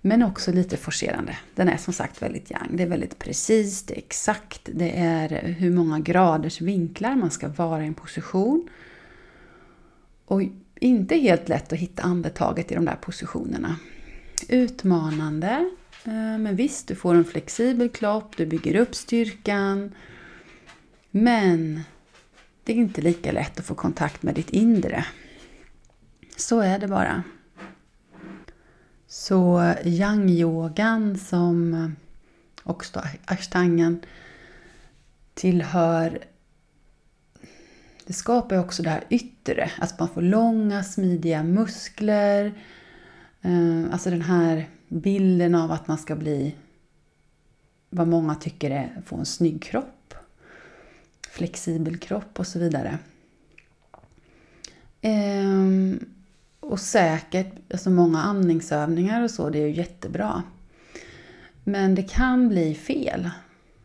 Men 0.00 0.22
också 0.22 0.52
lite 0.52 0.76
forcerande. 0.76 1.36
Den 1.54 1.68
är 1.68 1.76
som 1.76 1.92
sagt 1.92 2.22
väldigt 2.22 2.50
yang. 2.50 2.76
Det 2.76 2.82
är 2.82 2.86
väldigt 2.86 3.18
precis, 3.18 3.82
det 3.82 3.94
är 3.94 3.98
exakt, 3.98 4.60
det 4.72 4.98
är 4.98 5.28
hur 5.42 5.70
många 5.70 5.98
graders 5.98 6.60
vinklar 6.60 7.16
man 7.16 7.30
ska 7.30 7.48
vara 7.48 7.84
i 7.84 7.86
en 7.86 7.94
position. 7.94 8.68
Och 10.24 10.42
inte 10.80 11.16
helt 11.16 11.48
lätt 11.48 11.72
att 11.72 11.78
hitta 11.78 12.02
andetaget 12.02 12.72
i 12.72 12.74
de 12.74 12.84
där 12.84 12.96
positionerna. 12.96 13.76
Utmanande, 14.48 15.70
Eh, 16.06 16.38
men 16.38 16.56
visst, 16.56 16.88
du 16.88 16.94
får 16.94 17.14
en 17.14 17.24
flexibel 17.24 17.88
kropp, 17.88 18.36
du 18.36 18.46
bygger 18.46 18.76
upp 18.76 18.94
styrkan. 18.94 19.94
Men 21.10 21.80
det 22.64 22.72
är 22.72 22.76
inte 22.76 23.00
lika 23.00 23.32
lätt 23.32 23.58
att 23.58 23.66
få 23.66 23.74
kontakt 23.74 24.22
med 24.22 24.34
ditt 24.34 24.50
inre. 24.50 25.06
Så 26.36 26.60
är 26.60 26.78
det 26.78 26.88
bara. 26.88 27.22
Så 29.06 29.74
yang-yogan 29.84 31.18
som 31.18 31.74
eh, 31.74 31.90
också 32.62 33.02
ashtangan 33.24 34.00
tillhör 35.34 36.24
det 38.06 38.12
skapar 38.12 38.58
också 38.58 38.82
det 38.82 38.90
här 38.90 39.04
yttre, 39.10 39.70
att 39.78 39.98
man 39.98 40.08
får 40.08 40.22
långa 40.22 40.82
smidiga 40.82 41.42
muskler. 41.42 42.52
Eh, 43.42 43.92
alltså 43.92 44.10
den 44.10 44.22
här 44.22 44.68
bilden 44.88 45.54
av 45.54 45.72
att 45.72 45.88
man 45.88 45.98
ska 45.98 46.16
bli 46.16 46.54
vad 47.90 48.08
många 48.08 48.34
tycker 48.34 48.70
är 48.70 49.02
få 49.06 49.16
en 49.16 49.26
snygg 49.26 49.62
kropp. 49.62 50.14
Flexibel 51.30 51.96
kropp 51.96 52.38
och 52.38 52.46
så 52.46 52.58
vidare. 52.58 52.98
Ehm, 55.00 55.98
och 56.60 56.80
säkert, 56.80 57.72
alltså 57.72 57.90
många 57.90 58.22
andningsövningar 58.22 59.22
och 59.22 59.30
så, 59.30 59.50
det 59.50 59.58
är 59.58 59.66
ju 59.66 59.74
jättebra. 59.74 60.42
Men 61.64 61.94
det 61.94 62.02
kan 62.02 62.48
bli 62.48 62.74
fel. 62.74 63.30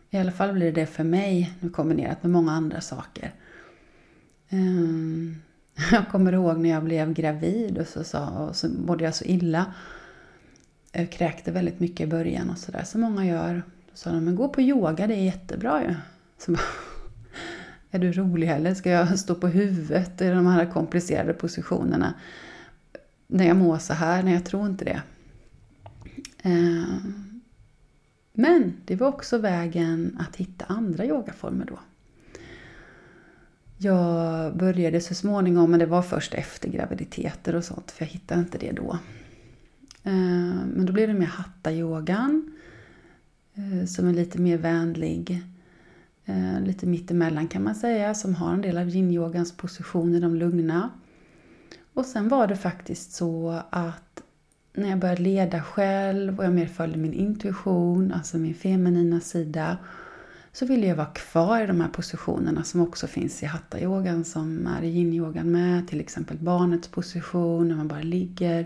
I 0.10 0.18
alla 0.18 0.32
fall 0.32 0.54
blir 0.54 0.66
det 0.66 0.82
det 0.82 0.86
för 0.86 1.04
mig, 1.04 1.54
nu 1.60 1.70
kombinerat 1.70 2.24
med 2.24 2.32
många 2.32 2.52
andra 2.52 2.82
saker. 2.82 3.34
Ehm, 4.50 5.36
jag 5.92 6.08
kommer 6.10 6.34
ihåg 6.34 6.58
när 6.58 6.70
jag 6.70 6.84
blev 6.84 7.14
gravid 7.14 7.78
och 7.78 7.88
så, 7.88 8.04
sa, 8.04 8.30
och 8.30 8.56
så 8.56 8.70
mådde 8.70 9.04
jag 9.04 9.16
så 9.16 9.26
illa. 9.26 9.74
Jag 10.92 11.12
kräkte 11.12 11.52
väldigt 11.52 11.80
mycket 11.80 12.08
i 12.08 12.08
början 12.08 12.50
och 12.50 12.58
sådär, 12.58 12.84
som 12.84 13.02
många 13.02 13.26
gör. 13.26 13.64
Då 13.92 13.92
sa 13.94 14.12
de, 14.12 14.26
men 14.26 14.36
gå 14.36 14.48
på 14.48 14.62
yoga, 14.62 15.08
det 15.08 15.14
är 15.14 15.24
jättebra 15.24 15.84
ju. 15.84 15.96
Så 16.38 16.52
bara, 16.52 16.62
är 17.92 18.00
du 18.00 18.12
rolig 18.12 18.48
heller? 18.48 18.74
Ska 18.74 18.90
jag 18.90 19.20
stå 19.20 19.36
på 19.36 19.48
huvudet 19.48 20.22
i 20.22 20.28
de 20.28 20.48
här 20.48 20.66
komplicerade 20.66 21.34
positionerna? 21.34 22.14
När 23.28 23.48
jag 23.48 23.58
mår 23.58 23.78
så 23.78 23.94
här? 23.94 24.24
Nej, 24.24 24.34
jag 24.34 24.46
tror 24.46 24.68
inte 24.68 24.86
det. 24.86 25.02
Eh, 26.42 26.98
men 28.34 28.74
det 28.86 28.96
var 28.96 29.08
också 29.08 29.38
vägen 29.38 30.18
att 30.20 30.36
hitta 30.36 30.66
andra 30.66 31.06
yogaformer 31.06 31.66
då. 31.66 31.80
Jag 33.78 34.58
började 34.58 35.02
så 35.02 35.14
småningom, 35.16 35.72
men 35.72 35.80
det 35.80 35.86
var 35.86 36.02
först 36.02 36.34
efter 36.34 36.70
graviditeter 36.70 37.56
och 37.56 37.64
sånt, 37.64 37.92
för 37.92 38.06
jag 38.06 38.10
hittade 38.12 38.40
inte 38.40 38.58
det 38.58 38.72
då. 38.72 38.98
Eh, 40.04 40.66
men 40.74 40.86
då 40.86 40.94
blev 40.94 41.08
det 41.08 41.14
mer 41.14 41.26
hatta-yogan, 41.26 42.52
eh, 43.56 43.86
som 43.86 44.08
är 44.08 44.14
lite 44.14 44.42
mer 44.42 44.58
vänlig. 44.58 45.44
Eh, 46.26 46.62
lite 46.62 46.86
mittemellan 46.86 47.48
kan 47.48 47.64
man 47.64 47.76
säga, 47.76 48.14
som 48.14 48.36
har 48.36 48.54
en 48.54 48.62
del 48.62 48.78
av 48.78 48.90
yin-yogans 48.90 49.58
positioner, 49.58 50.22
de 50.22 50.36
lugna. 50.36 50.90
Och 51.94 52.06
sen 52.06 52.28
var 52.28 52.48
det 52.48 52.56
faktiskt 52.56 53.12
så 53.12 53.62
att 53.70 54.24
när 54.74 54.90
jag 54.90 55.00
började 55.00 55.22
leda 55.22 55.62
själv 55.62 56.40
och 56.40 56.46
jag 56.46 56.54
mer 56.54 56.68
följde 56.68 56.98
min 56.98 57.14
intuition, 57.14 58.12
alltså 58.12 58.38
min 58.38 58.54
feminina 58.54 59.20
sida, 59.20 59.78
så 60.52 60.66
ville 60.66 60.88
jag 60.88 60.96
vara 60.96 61.08
kvar 61.08 61.64
i 61.64 61.68
de 61.68 61.82
här 61.82 61.88
positionerna 61.88 62.64
som 62.64 62.82
också 62.82 63.08
finns 63.08 63.44
i 63.44 63.46
hatta-yogan, 63.46 64.24
som 64.24 64.68
är 64.68 64.84
i 64.84 64.90
yin-yogan 64.90 65.52
med, 65.52 65.88
till 65.88 66.00
exempel 66.00 66.38
barnets 66.38 66.88
position, 66.88 67.68
när 67.68 67.76
man 67.76 67.88
bara 67.88 68.02
ligger. 68.02 68.66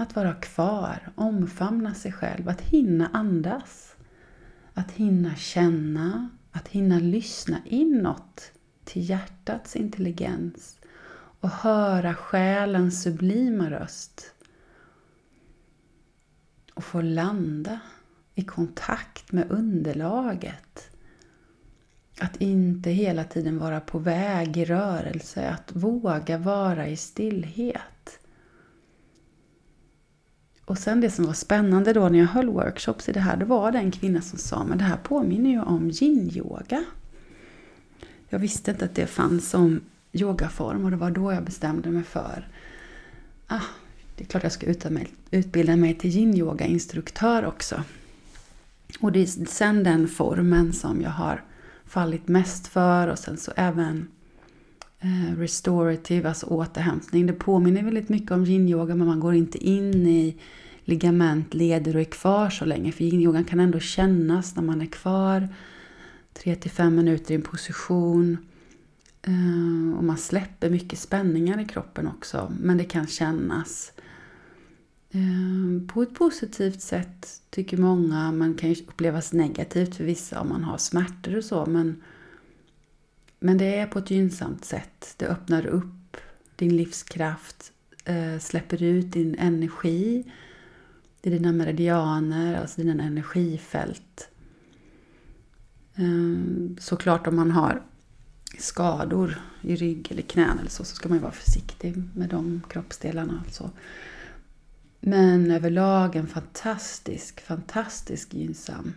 Att 0.00 0.16
vara 0.16 0.34
kvar, 0.34 1.12
omfamna 1.14 1.94
sig 1.94 2.12
själv, 2.12 2.48
att 2.48 2.60
hinna 2.60 3.10
andas. 3.12 3.96
Att 4.74 4.90
hinna 4.90 5.34
känna, 5.34 6.30
att 6.52 6.68
hinna 6.68 6.98
lyssna 6.98 7.60
inåt 7.64 8.52
till 8.84 9.10
hjärtats 9.10 9.76
intelligens 9.76 10.78
och 11.40 11.48
höra 11.48 12.14
själens 12.14 13.02
sublima 13.02 13.70
röst 13.70 14.34
och 16.74 16.84
få 16.84 17.00
landa 17.00 17.80
i 18.34 18.44
kontakt 18.44 19.32
med 19.32 19.50
underlaget. 19.50 20.90
Att 22.20 22.36
inte 22.36 22.90
hela 22.90 23.24
tiden 23.24 23.58
vara 23.58 23.80
på 23.80 23.98
väg 23.98 24.56
i 24.56 24.64
rörelse, 24.64 25.50
att 25.50 25.72
våga 25.76 26.38
vara 26.38 26.88
i 26.88 26.96
stillhet. 26.96 27.99
Och 30.70 30.78
sen 30.78 31.00
det 31.00 31.10
som 31.10 31.26
var 31.26 31.32
spännande 31.32 31.92
då 31.92 32.08
när 32.08 32.18
jag 32.18 32.26
höll 32.26 32.48
workshops 32.48 33.08
i 33.08 33.12
det 33.12 33.20
här, 33.20 33.36
det 33.36 33.44
var 33.44 33.72
den 33.72 33.90
kvinna 33.90 34.20
som 34.20 34.38
sa 34.38 34.64
men 34.64 34.78
det 34.78 34.84
här 34.84 34.96
påminner 34.96 35.50
ju 35.50 35.60
om 35.60 35.90
yin-yoga. 35.90 36.84
Jag 38.28 38.38
visste 38.38 38.70
inte 38.70 38.84
att 38.84 38.94
det 38.94 39.06
fanns 39.06 39.50
som 39.50 39.80
yogaform 40.12 40.84
och 40.84 40.90
det 40.90 40.96
var 40.96 41.10
då 41.10 41.32
jag 41.32 41.44
bestämde 41.44 41.90
mig 41.90 42.02
för 42.02 42.48
ah, 43.46 43.60
det 44.16 44.24
är 44.24 44.28
klart 44.28 44.42
jag 44.42 44.52
ska 44.52 44.66
utbilda 45.30 45.76
mig 45.76 45.94
till 45.94 46.10
yin-yoga-instruktör 46.10 47.46
också. 47.46 47.82
Och 49.00 49.12
det 49.12 49.22
är 49.22 49.46
sen 49.46 49.84
den 49.84 50.08
formen 50.08 50.72
som 50.72 51.02
jag 51.02 51.10
har 51.10 51.44
fallit 51.84 52.28
mest 52.28 52.66
för 52.66 53.08
och 53.08 53.18
sen 53.18 53.36
så 53.36 53.52
även 53.56 54.08
Eh, 55.02 55.36
restorative, 55.38 56.28
alltså 56.28 56.46
återhämtning. 56.46 57.26
Det 57.26 57.32
påminner 57.32 57.82
väldigt 57.82 58.08
mycket 58.08 58.30
om 58.30 58.44
yin-yoga 58.44 58.94
men 58.94 59.06
man 59.06 59.20
går 59.20 59.34
inte 59.34 59.58
in 59.58 60.06
i 60.06 60.36
ligament, 60.84 61.54
leder 61.54 61.94
och 61.94 62.00
är 62.00 62.04
kvar 62.04 62.50
så 62.50 62.64
länge. 62.64 62.92
För 62.92 63.04
yin-yogan 63.04 63.44
kan 63.44 63.60
ändå 63.60 63.80
kännas 63.80 64.56
när 64.56 64.62
man 64.62 64.80
är 64.80 64.86
kvar 64.86 65.48
3-5 66.34 66.90
minuter 66.90 67.32
i 67.32 67.34
en 67.34 67.42
position. 67.42 68.38
Eh, 69.22 69.98
och 69.98 70.04
man 70.04 70.18
släpper 70.18 70.70
mycket 70.70 70.98
spänningar 70.98 71.60
i 71.60 71.64
kroppen 71.64 72.06
också. 72.06 72.52
Men 72.60 72.78
det 72.78 72.84
kan 72.84 73.06
kännas. 73.06 73.92
Eh, 75.10 75.86
på 75.94 76.02
ett 76.02 76.14
positivt 76.14 76.80
sätt 76.80 77.40
tycker 77.50 77.76
många, 77.76 78.32
men 78.32 78.54
kan 78.54 78.72
ju 78.72 78.82
upplevas 78.82 79.32
negativt 79.32 79.94
för 79.94 80.04
vissa 80.04 80.40
om 80.40 80.48
man 80.48 80.64
har 80.64 80.78
smärtor 80.78 81.36
och 81.36 81.44
så. 81.44 81.66
Men, 81.66 82.02
men 83.40 83.58
det 83.58 83.78
är 83.78 83.86
på 83.86 83.98
ett 83.98 84.10
gynnsamt 84.10 84.64
sätt. 84.64 85.14
Det 85.16 85.26
öppnar 85.26 85.66
upp 85.66 86.16
din 86.56 86.76
livskraft, 86.76 87.72
eh, 88.04 88.38
släpper 88.38 88.82
ut 88.82 89.12
din 89.12 89.34
energi 89.38 90.32
i 91.22 91.30
dina 91.30 91.52
meridianer, 91.52 92.60
alltså 92.60 92.82
dina 92.82 93.04
energifält. 93.04 94.28
Ehm, 95.94 96.76
såklart 96.80 97.26
om 97.26 97.36
man 97.36 97.50
har 97.50 97.82
skador 98.58 99.40
i 99.62 99.76
rygg 99.76 100.08
eller 100.10 100.22
knän 100.22 100.58
eller 100.58 100.70
så, 100.70 100.84
så 100.84 100.96
ska 100.96 101.08
man 101.08 101.18
ju 101.18 101.22
vara 101.22 101.32
försiktig 101.32 102.02
med 102.14 102.28
de 102.28 102.62
kroppsdelarna. 102.68 103.42
Alltså. 103.46 103.70
Men 105.00 105.50
överlag 105.50 106.16
en 106.16 106.26
fantastisk, 106.26 107.40
fantastisk 107.40 108.34
gynnsam 108.34 108.92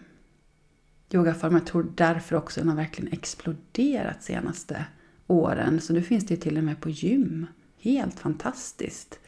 yogaform. 1.14 1.54
Jag 1.54 1.66
tror 1.66 1.92
därför 1.96 2.36
också 2.36 2.60
den 2.60 2.70
har 2.70 2.76
verkligen 2.76 3.14
exploderat 3.14 4.24
senaste 4.24 4.86
åren. 5.28 5.82
Så 5.82 5.94
nu 5.94 6.02
finns 6.02 6.26
det 6.26 6.34
ju 6.34 6.40
till 6.40 6.58
och 6.58 6.64
med 6.64 6.82
på 6.82 6.90
gym. 6.90 7.48
Helt 7.80 8.20
fantastiskt. 8.20 9.20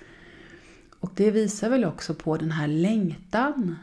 Och 0.99 1.11
det 1.15 1.31
visar 1.31 1.69
väl 1.69 1.85
också 1.85 2.13
på 2.13 2.37
den 2.37 2.51
här 2.51 2.67
längtan 2.67 3.75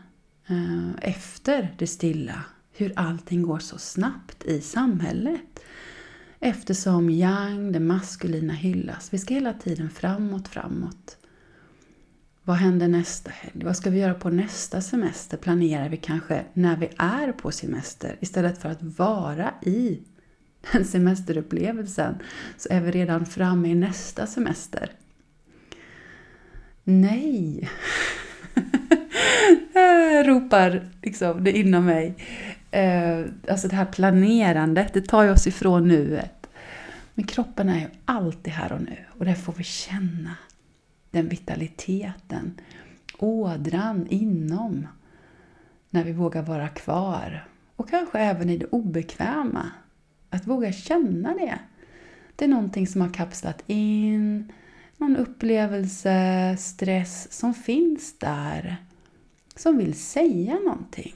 eh, 0.47 0.91
efter 1.11 1.75
det 1.79 1.87
stilla. 1.87 2.45
Hur 2.73 2.93
allting 2.97 3.43
går 3.43 3.59
så 3.59 3.79
snabbt 3.79 4.45
i 4.45 4.61
samhället. 4.61 5.61
Eftersom 6.41 7.11
yang, 7.11 7.73
det 7.73 7.81
maskulina, 7.81 8.53
hyllas. 8.53 9.13
Vi 9.13 9.19
ska 9.19 9.35
hela 9.35 9.53
tiden 9.53 9.91
framåt, 9.91 10.49
framåt. 10.49 11.17
Vad 12.45 12.57
händer 12.57 12.89
nästa 12.89 13.31
helg? 13.31 13.65
Vad 13.65 13.77
ska 13.77 13.91
vi 13.91 13.99
göra 13.99 14.15
på 14.15 14.31
nästa 14.31 14.81
semester? 14.81 15.37
Planerar 15.37 15.89
vi 15.89 15.97
kanske 15.97 16.45
när 16.53 16.77
vi 16.77 16.89
är 16.99 17.33
på 17.33 17.53
semester 17.53 18.17
istället 18.21 18.63
för 18.63 18.69
att 18.69 18.83
vara 18.83 19.55
i 19.63 20.03
den 20.73 20.85
semesterupplevelsen 20.93 22.15
så 22.57 22.69
är 22.73 22.81
vi 22.81 22.91
redan 22.91 23.27
framme 23.27 23.69
i 23.69 23.75
nästa 23.75 24.27
semester. 24.27 24.91
Nej! 26.85 27.69
ropar 30.25 30.91
liksom 31.03 31.45
det 31.45 31.59
inom 31.59 31.85
mig. 31.85 32.15
Eh, 32.71 33.25
alltså 33.49 33.69
det 33.69 33.77
här 33.77 33.85
planerandet, 33.85 34.95
det 34.95 35.01
tar 35.01 35.23
ju 35.23 35.31
oss 35.31 35.47
ifrån 35.47 35.89
nuet. 35.89 36.47
Men 37.15 37.27
kroppen 37.27 37.69
är 37.69 37.81
ju 37.81 37.87
alltid 38.05 38.53
här 38.53 38.73
och 38.73 38.81
nu 38.81 38.97
och 39.19 39.25
det 39.25 39.35
får 39.35 39.53
vi 39.53 39.65
känna 39.65 40.37
den 41.13 41.29
vitaliteten, 41.29 42.61
ådran 43.19 44.07
inom 44.11 44.87
när 45.91 46.05
vi 46.05 46.13
vågar 46.13 46.43
vara 46.43 46.69
kvar. 46.69 47.49
Och 47.77 47.89
kanske 47.91 48.19
även 48.19 48.51
i 48.51 48.57
det 48.57 48.67
obekväma. 48.67 49.71
Att 50.31 50.47
våga 50.47 50.73
känna 50.73 51.35
det. 51.35 51.59
Det 52.37 52.45
är 52.45 52.49
någonting 52.49 52.87
som 52.87 53.01
har 53.01 53.15
kapslat 53.15 53.63
in, 53.67 54.53
någon 54.97 55.17
upplevelse, 55.17 56.57
stress 56.59 57.33
som 57.33 57.55
finns 57.55 58.19
där. 58.19 58.77
Som 59.57 59.79
vill 59.79 59.95
säga 59.95 60.55
någonting. 60.55 61.15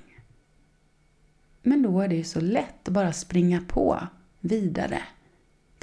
Men 1.62 1.82
då 1.82 2.00
är 2.00 2.09
det 2.09 2.16
ju 2.16 2.24
så 2.24 2.40
lätt 2.40 2.88
att 2.88 2.94
bara 2.94 3.12
springa 3.12 3.61
på 3.68 3.98
vidare 4.40 5.02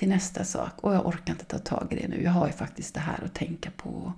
till 0.03 0.09
nästa 0.09 0.43
sak. 0.43 0.73
Och 0.83 0.93
jag 0.93 1.05
orkar 1.05 1.33
inte 1.33 1.45
ta 1.45 1.57
tag 1.57 1.87
i 1.91 1.95
det 1.95 2.07
nu. 2.07 2.23
Jag 2.23 2.31
har 2.31 2.47
ju 2.47 2.53
faktiskt 2.53 2.93
det 2.93 2.99
här 2.99 3.23
att 3.25 3.33
tänka 3.33 3.71
på. 3.71 4.13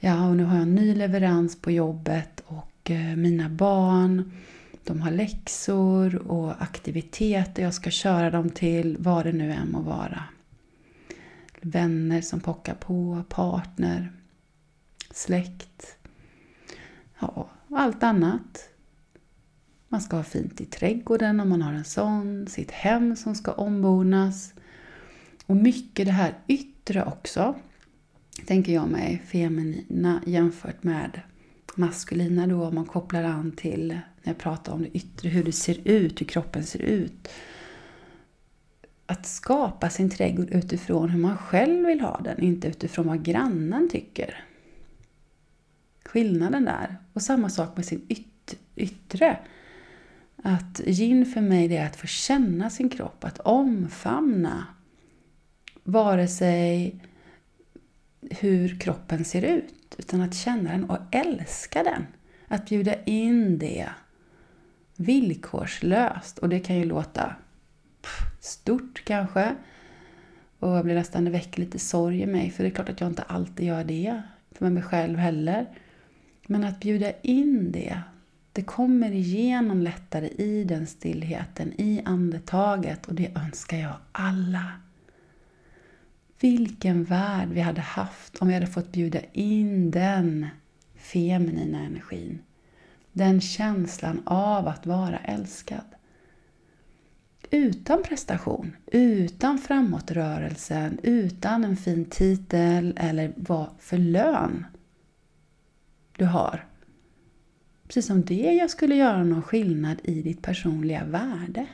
Ja, 0.00 0.28
och 0.28 0.36
nu 0.36 0.44
har 0.44 0.54
jag 0.54 0.62
en 0.62 0.74
ny 0.74 0.94
leverans 0.94 1.60
på 1.60 1.70
jobbet 1.70 2.42
och 2.46 2.90
eh, 2.90 3.16
mina 3.16 3.48
barn, 3.48 4.32
de 4.84 5.02
har 5.02 5.10
läxor 5.10 6.30
och 6.30 6.62
aktiviteter 6.62 7.62
jag 7.62 7.74
ska 7.74 7.90
köra 7.90 8.30
dem 8.30 8.50
till, 8.50 8.96
vad 9.00 9.26
det 9.26 9.32
nu 9.32 9.52
än 9.52 9.70
må 9.70 9.80
vara. 9.80 10.24
Vänner 11.60 12.20
som 12.20 12.40
pockar 12.40 12.74
på, 12.74 13.22
partner, 13.28 14.12
släkt. 15.10 15.96
Ja, 17.18 17.48
allt 17.70 18.02
annat. 18.02 18.68
Man 19.88 20.00
ska 20.00 20.16
ha 20.16 20.24
fint 20.24 20.60
i 20.60 20.64
trädgården 20.64 21.40
om 21.40 21.48
man 21.48 21.62
har 21.62 21.72
en 21.72 21.84
sån, 21.84 22.46
sitt 22.46 22.70
hem 22.70 23.16
som 23.16 23.34
ska 23.34 23.52
ombonas. 23.52 24.52
Och 25.46 25.56
mycket 25.56 26.06
det 26.06 26.12
här 26.12 26.34
yttre 26.46 27.04
också, 27.04 27.54
tänker 28.46 28.72
jag 28.72 28.88
mig, 28.88 29.22
feminina 29.26 30.22
jämfört 30.26 30.82
med 30.82 31.20
maskulina 31.74 32.46
då, 32.46 32.64
om 32.64 32.74
man 32.74 32.84
kopplar 32.84 33.22
an 33.22 33.52
till 33.52 33.88
när 33.88 34.32
jag 34.32 34.38
pratar 34.38 34.72
om 34.72 34.82
det 34.82 34.96
yttre, 34.96 35.28
hur 35.28 35.44
det 35.44 35.52
ser 35.52 35.88
ut, 35.88 36.20
hur 36.20 36.26
kroppen 36.26 36.64
ser 36.64 36.82
ut. 36.82 37.28
Att 39.06 39.26
skapa 39.26 39.90
sin 39.90 40.10
trädgård 40.10 40.50
utifrån 40.50 41.08
hur 41.08 41.20
man 41.20 41.36
själv 41.36 41.86
vill 41.86 42.00
ha 42.00 42.20
den, 42.24 42.42
inte 42.42 42.68
utifrån 42.68 43.06
vad 43.06 43.24
grannen 43.24 43.88
tycker. 43.88 44.44
skillnaden 46.04 46.64
där. 46.64 46.96
Och 47.12 47.22
samma 47.22 47.48
sak 47.48 47.76
med 47.76 47.86
sin 47.86 48.06
yt 48.08 48.58
yttre. 48.76 49.38
Att 50.36 50.80
gin 50.86 51.26
för 51.26 51.40
mig 51.40 51.68
det 51.68 51.76
är 51.76 51.86
att 51.86 51.96
få 51.96 52.06
känna 52.06 52.70
sin 52.70 52.88
kropp, 52.88 53.24
att 53.24 53.38
omfamna 53.38 54.66
vare 55.86 56.28
sig 56.28 57.00
hur 58.30 58.80
kroppen 58.80 59.24
ser 59.24 59.42
ut, 59.42 59.94
utan 59.98 60.20
att 60.20 60.34
känna 60.34 60.72
den 60.72 60.90
och 60.90 60.98
älska 61.10 61.82
den. 61.82 62.06
Att 62.48 62.68
bjuda 62.68 63.04
in 63.04 63.58
det 63.58 63.88
villkorslöst. 64.96 66.38
Och 66.38 66.48
det 66.48 66.60
kan 66.60 66.76
ju 66.76 66.84
låta 66.84 67.36
stort 68.40 69.02
kanske. 69.04 69.54
Och 70.58 70.68
jag 70.68 70.84
blir 70.84 70.94
nästan, 70.94 71.24
det 71.24 71.30
väcker 71.30 71.60
lite 71.60 71.78
sorg 71.78 72.20
i 72.20 72.26
mig, 72.26 72.50
för 72.50 72.62
det 72.62 72.68
är 72.68 72.74
klart 72.74 72.88
att 72.88 73.00
jag 73.00 73.10
inte 73.10 73.22
alltid 73.22 73.66
gör 73.66 73.84
det 73.84 74.22
för 74.50 74.70
mig 74.70 74.82
själv 74.82 75.18
heller. 75.18 75.66
Men 76.46 76.64
att 76.64 76.80
bjuda 76.80 77.12
in 77.22 77.72
det, 77.72 78.00
det 78.52 78.62
kommer 78.62 79.12
igenom 79.12 79.82
lättare 79.82 80.28
i 80.28 80.64
den 80.64 80.86
stillheten, 80.86 81.72
i 81.80 82.02
andetaget 82.04 83.06
och 83.06 83.14
det 83.14 83.36
önskar 83.36 83.76
jag 83.76 83.94
alla. 84.12 84.72
Vilken 86.40 87.04
värld 87.04 87.48
vi 87.48 87.60
hade 87.60 87.80
haft 87.80 88.36
om 88.36 88.48
vi 88.48 88.54
hade 88.54 88.66
fått 88.66 88.92
bjuda 88.92 89.20
in 89.32 89.90
den 89.90 90.46
feminina 90.94 91.78
energin. 91.78 92.38
Den 93.12 93.40
känslan 93.40 94.22
av 94.26 94.68
att 94.68 94.86
vara 94.86 95.18
älskad. 95.18 95.84
Utan 97.50 98.02
prestation, 98.02 98.76
utan 98.86 99.58
framåtrörelsen, 99.58 100.98
utan 101.02 101.64
en 101.64 101.76
fin 101.76 102.04
titel 102.04 102.94
eller 102.96 103.32
vad 103.36 103.70
för 103.78 103.98
lön 103.98 104.66
du 106.16 106.24
har. 106.24 106.66
Precis 107.86 108.06
som 108.06 108.24
det 108.24 108.52
jag 108.52 108.70
skulle 108.70 108.94
göra 108.94 109.24
någon 109.24 109.42
skillnad 109.42 110.00
i 110.04 110.22
ditt 110.22 110.42
personliga 110.42 111.04
värde. 111.04 111.66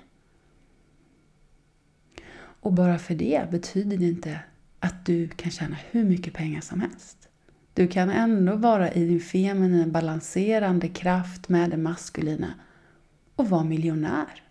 Och 2.34 2.72
bara 2.72 2.98
för 2.98 3.14
det 3.14 3.50
betyder 3.50 3.96
det 3.96 4.08
inte 4.08 4.40
att 4.82 5.06
du 5.06 5.28
kan 5.28 5.50
tjäna 5.50 5.76
hur 5.90 6.04
mycket 6.04 6.34
pengar 6.34 6.60
som 6.60 6.80
helst. 6.80 7.28
Du 7.74 7.88
kan 7.88 8.10
ändå 8.10 8.56
vara 8.56 8.92
i 8.92 9.06
din 9.06 9.20
feminina 9.20 9.86
balanserande 9.86 10.88
kraft 10.88 11.48
med 11.48 11.70
det 11.70 11.76
maskulina 11.76 12.54
och 13.36 13.48
vara 13.48 13.64
miljonär. 13.64 14.42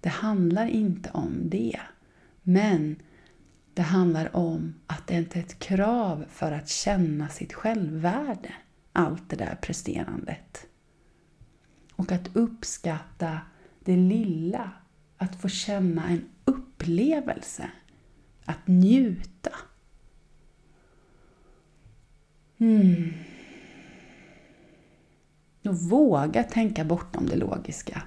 Det 0.00 0.08
handlar 0.08 0.66
inte 0.66 1.10
om 1.10 1.50
det. 1.50 1.80
Men 2.42 2.96
det 3.74 3.82
handlar 3.82 4.36
om 4.36 4.74
att 4.86 5.06
det 5.06 5.14
inte 5.14 5.38
är 5.38 5.42
ett 5.42 5.58
krav 5.58 6.24
för 6.30 6.52
att 6.52 6.68
känna 6.68 7.28
sitt 7.28 7.52
självvärde, 7.52 8.54
allt 8.92 9.30
det 9.30 9.36
där 9.36 9.58
presterandet. 9.62 10.66
Och 11.96 12.12
att 12.12 12.36
uppskatta 12.36 13.38
det 13.84 13.96
lilla, 13.96 14.70
att 15.16 15.40
få 15.40 15.48
känna 15.48 16.08
en 16.08 16.24
upplevelse, 16.44 17.70
att 18.44 18.66
njuta. 18.66 19.50
Mm. 22.58 23.12
Och 25.64 25.76
våga 25.76 26.42
tänka 26.42 26.84
bortom 26.84 27.26
det 27.26 27.36
logiska. 27.36 28.02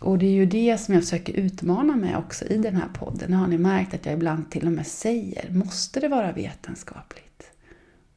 Och 0.00 0.18
det 0.18 0.26
är 0.26 0.32
ju 0.32 0.46
det 0.46 0.78
som 0.78 0.94
jag 0.94 1.02
försöker 1.02 1.32
utmana 1.32 1.96
med 1.96 2.16
också 2.16 2.44
i 2.44 2.58
den 2.58 2.76
här 2.76 2.88
podden. 2.94 3.30
Nu 3.30 3.36
har 3.36 3.46
ni 3.46 3.58
märkt 3.58 3.94
att 3.94 4.06
jag 4.06 4.14
ibland 4.14 4.50
till 4.50 4.66
och 4.66 4.72
med 4.72 4.86
säger, 4.86 5.50
måste 5.50 6.00
det 6.00 6.08
vara 6.08 6.32
vetenskapligt? 6.32 7.50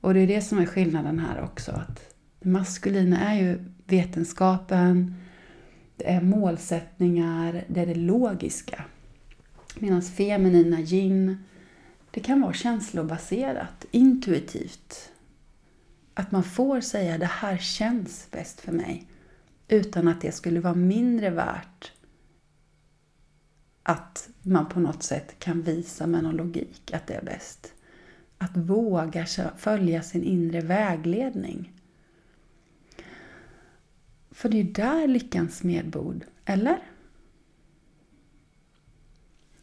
Och 0.02 0.14
det 0.14 0.20
är 0.20 0.28
det 0.28 0.42
som 0.42 0.60
är 0.60 0.66
skillnaden 0.66 1.20
här 1.20 1.44
också. 1.44 1.72
Att 1.72 2.16
det 2.40 2.50
maskulina 2.50 3.20
är 3.32 3.42
ju 3.42 3.64
vetenskapen, 3.86 5.16
det 5.96 6.10
är 6.10 6.22
målsättningar, 6.22 7.64
det 7.68 7.82
är 7.82 7.86
det 7.86 7.96
logiska. 7.96 8.84
Medan 9.80 10.02
feminina 10.02 10.80
yin, 10.80 11.44
det 12.12 12.20
kan 12.20 12.42
vara 12.42 12.54
känslobaserat, 12.54 13.86
intuitivt. 13.92 15.12
Att 16.14 16.32
man 16.32 16.44
får 16.44 16.82
säga 16.82 17.18
det 17.18 17.26
här 17.26 17.58
känns 17.58 18.28
bäst 18.32 18.60
för 18.62 18.72
mig 18.72 19.08
utan 19.68 20.08
att 20.08 20.22
det 20.22 20.32
skulle 20.32 20.60
vara 20.60 20.76
mindre 20.76 21.30
värt 21.30 21.92
att 23.90 24.30
man 24.42 24.70
på 24.70 24.80
något 24.80 25.04
sätt 25.04 25.40
kan 25.40 25.62
visa 25.62 26.08
med 26.08 26.24
någon 26.24 26.36
logik 26.36 26.92
att 26.94 27.08
det 27.08 27.14
är 27.14 27.22
bäst. 27.22 27.74
Att 28.38 28.58
våga 28.58 29.26
följa 29.58 30.02
sin 30.02 30.24
inre 30.24 30.62
vägledning. 30.62 31.74
För 34.32 34.50
det 34.50 34.60
är 34.60 34.64
där 34.64 35.08
lyckans 35.08 35.64
medbord, 35.64 36.26
eller? 36.46 36.80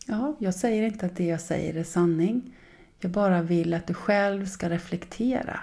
Ja, 0.06 0.36
jag 0.38 0.54
säger 0.54 0.82
inte 0.82 1.06
att 1.06 1.16
det 1.16 1.26
jag 1.26 1.40
säger 1.40 1.74
är 1.74 1.84
sanning. 1.84 2.56
Jag 3.00 3.10
bara 3.10 3.42
vill 3.42 3.74
att 3.74 3.86
du 3.86 3.94
själv 3.94 4.46
ska 4.46 4.70
reflektera. 4.70 5.60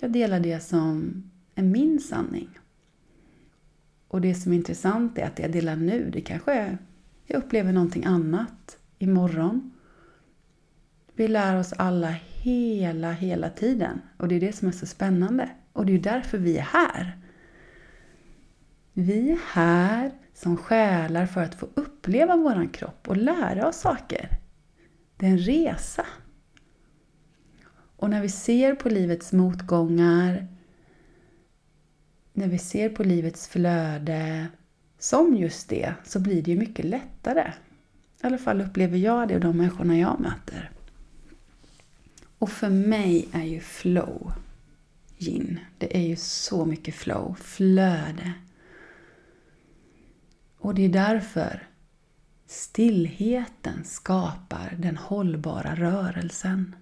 Jag 0.00 0.12
delar 0.12 0.40
det 0.40 0.60
som 0.60 1.22
är 1.54 1.62
min 1.62 2.00
sanning. 2.00 2.48
Och 4.08 4.20
det 4.20 4.34
som 4.34 4.52
är 4.52 4.56
intressant 4.56 5.18
är 5.18 5.26
att 5.26 5.36
det 5.36 5.42
jag 5.42 5.52
delar 5.52 5.76
nu, 5.76 6.10
det 6.12 6.20
kanske 6.20 6.52
är, 6.52 6.78
jag 7.26 7.38
upplever 7.38 7.72
någonting 7.72 8.04
annat 8.04 8.78
imorgon. 8.98 9.72
Vi 11.14 11.28
lär 11.28 11.58
oss 11.58 11.72
alla 11.72 12.14
hela, 12.42 13.12
hela 13.12 13.50
tiden. 13.50 14.00
Och 14.16 14.28
det 14.28 14.34
är 14.34 14.40
det 14.40 14.52
som 14.52 14.68
är 14.68 14.72
så 14.72 14.86
spännande. 14.86 15.50
Och 15.72 15.86
det 15.86 15.92
är 15.92 15.98
därför 15.98 16.38
vi 16.38 16.58
är 16.58 16.62
här. 16.62 17.18
Vi 18.92 19.30
är 19.30 19.38
här 19.52 20.10
som 20.40 20.56
själar 20.56 21.26
för 21.26 21.42
att 21.42 21.54
få 21.54 21.68
uppleva 21.74 22.36
våran 22.36 22.68
kropp 22.68 23.08
och 23.08 23.16
lära 23.16 23.68
oss 23.68 23.76
saker. 23.76 24.28
Det 25.16 25.26
är 25.26 25.30
en 25.30 25.38
resa. 25.38 26.06
Och 27.96 28.10
när 28.10 28.22
vi 28.22 28.28
ser 28.28 28.74
på 28.74 28.88
livets 28.88 29.32
motgångar, 29.32 30.46
när 32.32 32.48
vi 32.48 32.58
ser 32.58 32.88
på 32.88 33.04
livets 33.04 33.48
flöde 33.48 34.46
som 34.98 35.36
just 35.36 35.68
det, 35.68 35.94
så 36.04 36.20
blir 36.20 36.42
det 36.42 36.50
ju 36.50 36.58
mycket 36.58 36.84
lättare. 36.84 37.52
I 38.22 38.26
alla 38.26 38.38
fall 38.38 38.60
upplever 38.60 38.98
jag 38.98 39.28
det 39.28 39.34
och 39.34 39.40
de 39.40 39.56
människorna 39.56 39.98
jag 39.98 40.20
möter. 40.20 40.70
Och 42.38 42.50
för 42.50 42.70
mig 42.70 43.28
är 43.32 43.44
ju 43.44 43.60
flow 43.60 44.32
yin. 45.18 45.60
Det 45.78 45.96
är 45.96 46.02
ju 46.02 46.16
så 46.16 46.64
mycket 46.64 46.94
flow, 46.94 47.36
flöde. 47.40 48.32
Och 50.60 50.74
det 50.74 50.82
är 50.82 50.88
därför 50.88 51.68
stillheten 52.46 53.84
skapar 53.84 54.76
den 54.78 54.96
hållbara 54.96 55.74
rörelsen. 55.74 56.76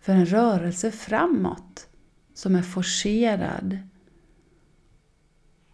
För 0.00 0.12
en 0.12 0.26
rörelse 0.26 0.90
framåt 0.90 1.88
som 2.34 2.54
är 2.54 2.62
forcerad 2.62 3.78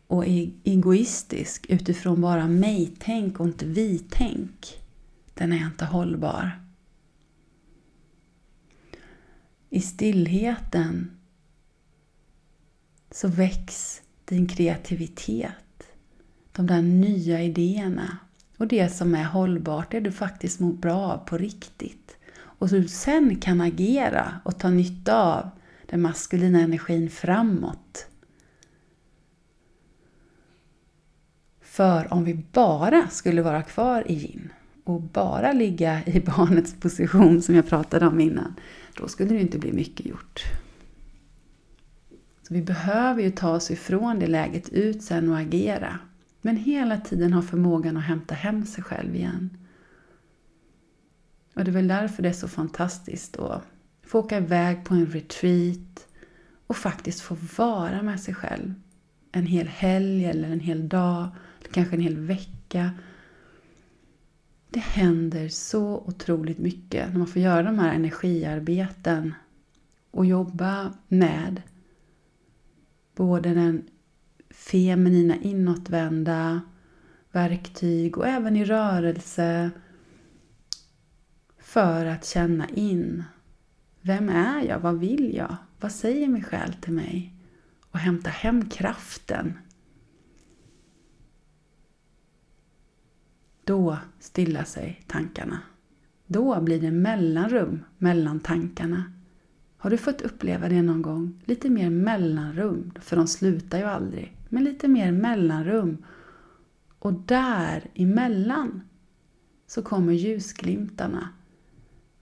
och 0.07 0.27
e- 0.27 0.53
egoistisk 0.65 1.67
utifrån 1.69 2.21
bara 2.21 2.49
mig-tänk 2.49 3.41
och 3.41 3.47
inte 3.47 3.67
vi-tänk, 3.67 4.83
den 5.35 5.53
är 5.53 5.67
inte 5.67 5.85
hållbar. 5.85 6.65
I 9.71 9.81
stillheten 9.81 11.19
så 13.11 13.29
väcks 13.29 14.03
din 14.25 14.49
kreativitet, 14.49 15.53
de 16.53 16.67
där 16.67 16.83
nya 16.83 17.43
idéerna 17.43 18.19
och 18.57 18.67
det 18.67 18.89
som 18.89 19.15
är 19.15 19.25
hållbart, 19.25 19.91
det 19.91 20.01
du 20.01 20.13
faktiskt 20.13 20.61
mår 20.61 20.73
bra 20.73 20.97
av 20.97 21.19
på 21.19 21.39
riktigt. 21.39 22.17
Och 22.37 22.69
du 22.69 22.89
sen 22.89 23.37
kan 23.37 23.61
agera 23.61 24.41
och 24.45 24.59
ta 24.59 24.71
nytta 24.71 25.23
av 25.23 25.51
den 25.87 26.03
maskulina 26.03 26.61
energin 26.61 27.11
framåt. 27.11 28.07
För 31.61 32.13
om 32.13 32.25
vi 32.25 32.35
bara 32.53 33.09
skulle 33.09 33.43
vara 33.43 33.63
kvar 33.63 34.11
i 34.11 34.15
yin 34.15 34.53
och 34.85 35.01
bara 35.01 35.53
ligga 35.53 36.05
i 36.07 36.21
barnets 36.37 36.75
position 36.81 37.43
som 37.43 37.55
jag 37.55 37.69
pratade 37.69 38.07
om 38.07 38.21
innan, 38.21 38.55
då 38.97 39.09
skulle 39.09 39.35
det 39.35 39.41
inte 39.41 39.59
bli 39.59 39.73
mycket 39.73 40.07
gjort. 40.07 40.43
Så 42.43 42.55
vi 42.55 42.63
behöver 42.63 43.23
ju 43.23 43.31
ta 43.31 43.51
oss 43.51 43.71
ifrån 43.71 44.19
det 44.19 44.27
läget 44.27 44.69
ut 44.69 45.03
sen 45.03 45.29
och 45.29 45.39
agera. 45.39 45.99
Men 46.41 46.57
hela 46.57 47.01
tiden 47.01 47.33
ha 47.33 47.43
förmågan 47.43 47.97
att 47.97 48.05
hämta 48.05 48.35
hem 48.35 48.67
sig 48.67 48.85
själv 48.85 49.15
igen. 49.15 49.57
Och 51.55 51.65
det 51.65 51.71
är 51.71 51.73
väl 51.73 51.89
därför 51.89 52.23
det 52.23 52.29
är 52.29 52.33
så 52.33 52.49
fantastiskt 52.49 53.37
att 53.37 53.63
få 54.03 54.19
åka 54.19 54.37
iväg 54.37 54.85
på 54.85 54.95
en 54.95 55.07
retreat 55.07 56.09
och 56.67 56.77
faktiskt 56.77 57.21
få 57.21 57.37
vara 57.57 58.03
med 58.03 58.21
sig 58.21 58.35
själv. 58.35 58.75
En 59.33 59.47
hel 59.47 59.67
helg 59.67 60.25
eller 60.25 60.51
en 60.51 60.61
hel 60.61 60.89
dag, 60.89 61.29
eller 61.61 61.73
kanske 61.73 61.97
en 61.97 62.03
hel 62.03 62.17
vecka. 62.17 62.91
Det 64.71 64.81
händer 64.81 65.49
så 65.49 65.99
otroligt 65.99 66.59
mycket 66.59 67.09
när 67.09 67.19
man 67.19 67.27
får 67.27 67.43
göra 67.43 67.63
de 67.63 67.79
här 67.79 67.95
energiarbeten 67.95 69.35
och 70.11 70.27
jobba 70.27 70.93
med 71.09 71.63
både 73.15 73.55
den 73.55 73.85
feminina 74.51 75.37
inåtvända 75.37 76.61
verktyg 77.33 78.19
och 78.19 78.27
även 78.27 78.57
i 78.57 78.65
rörelse 78.65 79.71
för 81.59 82.07
att 82.07 82.25
känna 82.25 82.69
in. 82.69 83.25
Vem 84.01 84.29
är 84.29 84.63
jag? 84.63 84.81
Vad 84.81 84.99
vill 84.99 85.35
jag? 85.35 85.57
Vad 85.81 85.93
säger 85.93 86.29
min 86.29 86.45
själ 86.45 86.75
till 86.75 86.93
mig? 86.93 87.35
Och 87.91 87.99
hämta 87.99 88.31
hem 88.31 88.69
kraften. 88.69 89.59
Då 93.65 93.99
stillar 94.21 94.65
sig 94.65 95.03
tankarna. 95.07 95.61
Då 96.27 96.61
blir 96.61 96.81
det 96.81 96.91
mellanrum 96.91 97.85
mellan 97.99 98.41
tankarna. 98.41 99.13
Har 99.77 99.91
du 99.91 99.97
fått 99.97 100.21
uppleva 100.21 100.69
det 100.69 100.83
någon 100.83 101.03
gång? 101.03 101.43
Lite 101.45 101.71
mer 101.71 101.91
mellanrum, 101.91 102.93
för 103.01 103.17
de 103.17 103.27
slutar 103.27 103.79
ju 103.79 103.85
aldrig 103.85 104.37
med 104.51 104.63
lite 104.63 104.89
mer 104.89 105.13
mellanrum. 105.13 106.05
Och 106.99 107.13
där 107.13 107.91
emellan 107.95 108.83
så 109.67 109.83
kommer 109.83 110.13
ljusglimtarna, 110.13 111.29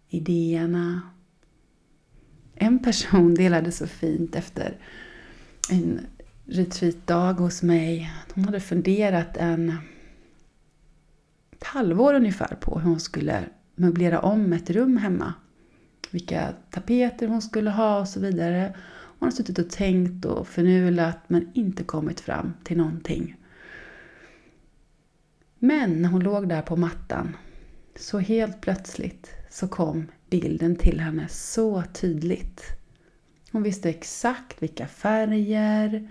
idéerna. 0.09 1.01
En 2.55 2.79
person 2.79 3.35
delade 3.35 3.73
så 3.73 3.87
fint 3.87 4.37
efter 4.37 4.77
en 5.71 6.01
retreatdag 6.45 7.33
hos 7.33 7.63
mig. 7.63 8.13
Hon 8.35 8.45
hade 8.45 8.61
funderat 8.61 9.37
en 9.37 9.79
ett 11.51 11.65
halvår 11.65 12.15
ungefär 12.15 12.57
på 12.61 12.79
hur 12.79 12.89
hon 12.89 13.01
skulle 13.01 13.45
möblera 13.75 14.21
om 14.21 14.53
ett 14.53 14.71
rum 14.71 14.97
hemma. 14.97 15.35
Vilka 16.11 16.53
tapeter 16.71 17.29
hon 17.29 17.43
skulle 17.43 17.71
ha 17.71 18.01
och 18.01 18.09
så 18.09 18.21
vidare. 18.21 18.75
Hon 19.19 19.27
har 19.27 19.31
suttit 19.31 19.59
och 19.59 19.71
tänkt 19.71 20.25
och 20.25 20.49
förnulat 20.49 21.19
men 21.27 21.51
inte 21.55 21.85
kommit 21.85 22.21
fram 22.21 22.55
till 22.65 22.77
någonting. 22.77 23.37
Men 25.59 26.03
när 26.03 26.09
hon 26.09 26.23
låg 26.23 26.49
där 26.49 26.63
på 26.63 26.77
mattan 26.77 27.37
så 27.97 28.19
helt 28.19 28.61
plötsligt 28.61 29.31
så 29.51 29.69
kom 29.69 30.07
bilden 30.31 30.77
till 30.77 31.01
henne 31.01 31.29
så 31.29 31.83
tydligt. 31.93 32.63
Hon 33.53 33.63
visste 33.63 33.91
exakt 33.91 34.63
vilka 34.63 34.87
färger, 34.87 36.09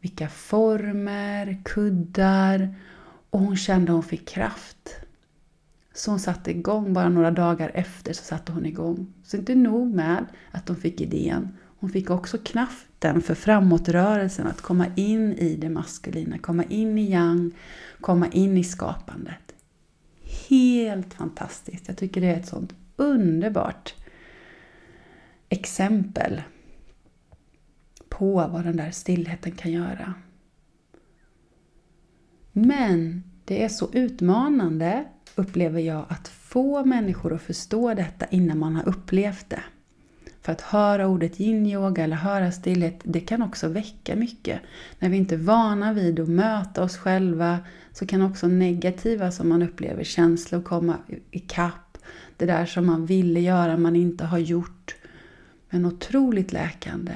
vilka 0.00 0.28
former, 0.28 1.62
kuddar 1.64 2.74
och 3.30 3.40
hon 3.40 3.56
kände 3.56 3.92
att 3.92 3.96
hon 3.96 4.02
fick 4.02 4.28
kraft. 4.28 4.96
Så 5.94 6.10
hon 6.10 6.20
satte 6.20 6.50
igång, 6.50 6.92
bara 6.92 7.08
några 7.08 7.30
dagar 7.30 7.70
efter 7.74 8.12
så 8.12 8.24
satte 8.24 8.52
hon 8.52 8.66
igång. 8.66 9.12
Så 9.24 9.36
inte 9.36 9.54
nog 9.54 9.94
med 9.94 10.26
att 10.50 10.68
hon 10.68 10.76
fick 10.76 11.00
idén, 11.00 11.48
hon 11.80 11.90
fick 11.90 12.10
också 12.10 12.38
kraften 12.38 13.22
för 13.22 13.34
framåtrörelsen, 13.34 14.46
att 14.46 14.60
komma 14.60 14.86
in 14.96 15.32
i 15.32 15.56
det 15.56 15.68
maskulina, 15.68 16.38
komma 16.38 16.64
in 16.64 16.98
i 16.98 17.10
yang, 17.10 17.52
komma 18.00 18.28
in 18.28 18.56
i 18.56 18.64
skapandet. 18.64 19.54
Helt 20.48 21.14
fantastiskt. 21.14 21.88
Jag 21.88 21.96
tycker 21.96 22.20
det 22.20 22.26
är 22.26 22.36
ett 22.36 22.48
sånt 22.48 22.74
underbart 22.96 23.94
exempel 25.48 26.42
på 28.08 28.34
vad 28.34 28.64
den 28.64 28.76
där 28.76 28.90
stillheten 28.90 29.52
kan 29.52 29.72
göra. 29.72 30.14
Men 32.52 33.22
det 33.44 33.64
är 33.64 33.68
så 33.68 33.92
utmanande, 33.92 35.04
upplever 35.34 35.80
jag, 35.80 36.04
att 36.08 36.28
få 36.28 36.84
människor 36.84 37.34
att 37.34 37.42
förstå 37.42 37.94
detta 37.94 38.26
innan 38.26 38.58
man 38.58 38.76
har 38.76 38.88
upplevt 38.88 39.50
det. 39.50 39.62
För 40.42 40.52
att 40.52 40.60
höra 40.60 41.06
ordet 41.06 41.40
yin-yoga 41.40 42.04
eller 42.04 42.16
höra 42.16 42.52
stillhet, 42.52 43.00
det 43.04 43.20
kan 43.20 43.42
också 43.42 43.68
väcka 43.68 44.16
mycket. 44.16 44.60
När 44.98 45.08
vi 45.08 45.16
inte 45.16 45.34
är 45.34 45.38
vana 45.38 45.92
vid 45.92 46.20
att 46.20 46.28
möta 46.28 46.82
oss 46.82 46.96
själva 46.96 47.58
så 47.92 48.06
kan 48.06 48.22
också 48.22 48.48
negativa 48.48 49.30
som 49.30 49.48
man 49.48 49.62
upplever 49.62 50.04
känslor 50.04 50.62
komma 50.62 50.96
ikapp. 51.30 51.98
Det 52.36 52.46
där 52.46 52.66
som 52.66 52.86
man 52.86 53.06
ville 53.06 53.40
göra 53.40 53.76
man 53.76 53.96
inte 53.96 54.24
har 54.24 54.38
gjort. 54.38 54.94
Men 55.70 55.86
otroligt 55.86 56.52
läkande. 56.52 57.12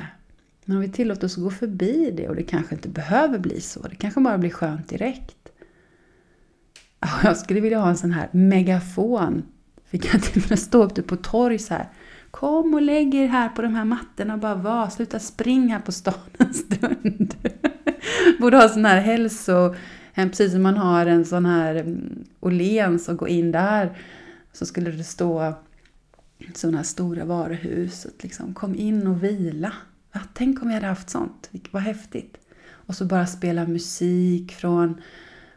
Men 0.65 0.77
om 0.77 0.83
vi 0.83 0.89
tillåter 0.89 1.27
oss 1.27 1.37
att 1.37 1.45
gå 1.45 1.51
förbi 1.51 2.11
det 2.17 2.29
och 2.29 2.37
det 2.37 2.43
kanske 2.43 2.75
inte 2.75 2.89
behöver 2.89 3.39
bli 3.39 3.61
så, 3.61 3.83
det 3.83 3.97
kanske 3.97 4.21
bara 4.21 4.39
blir 4.39 4.51
skönt 4.51 4.89
direkt. 4.89 5.49
Jag 7.23 7.37
skulle 7.37 7.61
vilja 7.61 7.79
ha 7.79 7.89
en 7.89 7.97
sån 7.97 8.13
här 8.13 8.29
megafon. 8.33 9.43
Fick 9.85 10.15
jag 10.15 10.23
till 10.23 10.43
och 10.43 10.51
med 10.51 10.59
stå 10.59 10.87
ute 10.87 11.03
på 11.03 11.17
torg 11.17 11.59
så 11.59 11.75
här. 11.75 11.89
Kom 12.35 12.75
och 12.75 12.83
lägg 12.83 13.15
er 13.15 13.27
här 13.27 13.49
på 13.49 13.63
de 13.63 13.75
här 13.75 13.85
mattorna 13.85 14.35
och 14.35 14.41
bara 14.41 14.55
var. 14.55 14.89
Sluta 14.89 15.19
springa 15.19 15.81
på 15.81 15.93
stan 15.93 16.15
en 16.39 16.55
stund. 16.55 17.35
Borde 18.41 18.57
ha 18.57 18.69
sån 18.69 18.85
här 18.85 19.01
hälso... 19.01 19.75
Precis 20.15 20.53
som 20.53 20.63
man 20.63 20.77
har 20.77 21.07
en 21.07 21.25
sån 21.25 21.47
här 21.47 21.75
mm, 21.75 22.25
Åhléns 22.41 23.09
och 23.09 23.17
gå 23.17 23.29
in 23.29 23.53
där. 23.53 23.99
Så 24.53 24.67
skulle 24.67 24.91
det 24.91 25.05
stå 25.05 25.55
sådana 26.55 26.77
här 26.77 26.85
stora 26.85 27.25
varuhus. 27.25 28.07
Liksom, 28.23 28.55
kom 28.55 28.75
in 28.75 29.07
och 29.07 29.25
vila. 29.25 29.73
Ja, 30.13 30.21
tänk 30.33 30.63
om 30.63 30.69
vi 30.69 30.75
hade 30.75 30.87
haft 30.87 31.11
sånt. 31.11 31.51
Vad 31.71 31.83
häftigt. 31.83 32.37
Och 32.71 32.95
så 32.95 33.05
bara 33.05 33.27
spela 33.27 33.67
musik 33.67 34.53
från 34.53 35.01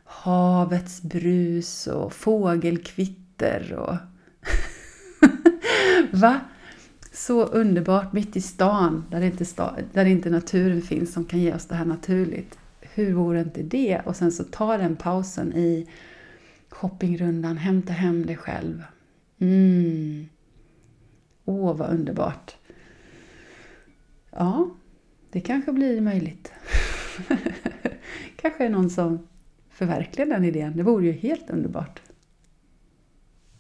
havets 0.04 1.02
brus 1.02 1.88
och 1.88 2.14
fågelkvitter 2.14 3.74
och... 3.74 3.96
Va? 6.20 6.40
Så 7.18 7.46
underbart 7.46 8.14
mitt 8.14 8.36
i 8.36 8.42
stan 8.42 9.06
där 9.12 9.22
inte, 9.22 9.46
sta, 9.46 9.78
där 9.94 10.06
inte 10.06 10.30
naturen 10.30 10.82
finns 10.82 11.14
som 11.14 11.26
kan 11.26 11.40
ge 11.40 11.54
oss 11.54 11.66
det 11.66 11.76
här 11.76 11.86
naturligt. 11.86 12.58
Hur 12.82 13.14
vore 13.14 13.42
inte 13.42 13.64
det? 13.64 14.02
Och 14.06 14.16
sen 14.16 14.32
så 14.32 14.44
ta 14.44 14.78
den 14.78 14.96
pausen 14.96 15.54
i 15.54 15.88
shoppingrundan, 16.70 17.58
hämta 17.58 17.94
hem 17.94 18.26
dig 18.26 18.38
själv. 18.38 18.84
Mm. 19.40 20.28
Åh, 21.46 21.78
vad 21.78 21.90
underbart. 21.90 22.56
Ja, 24.32 24.70
det 25.32 25.40
kanske 25.40 25.74
blir 25.74 26.02
möjligt. 26.02 26.52
kanske 28.36 28.66
är 28.66 28.70
någon 28.70 28.90
som 28.90 29.28
förverkligar 29.70 30.30
den 30.30 30.44
idén. 30.44 30.78
Det 30.78 30.84
vore 30.84 31.06
ju 31.06 31.12
helt 31.12 31.50
underbart. 31.50 32.02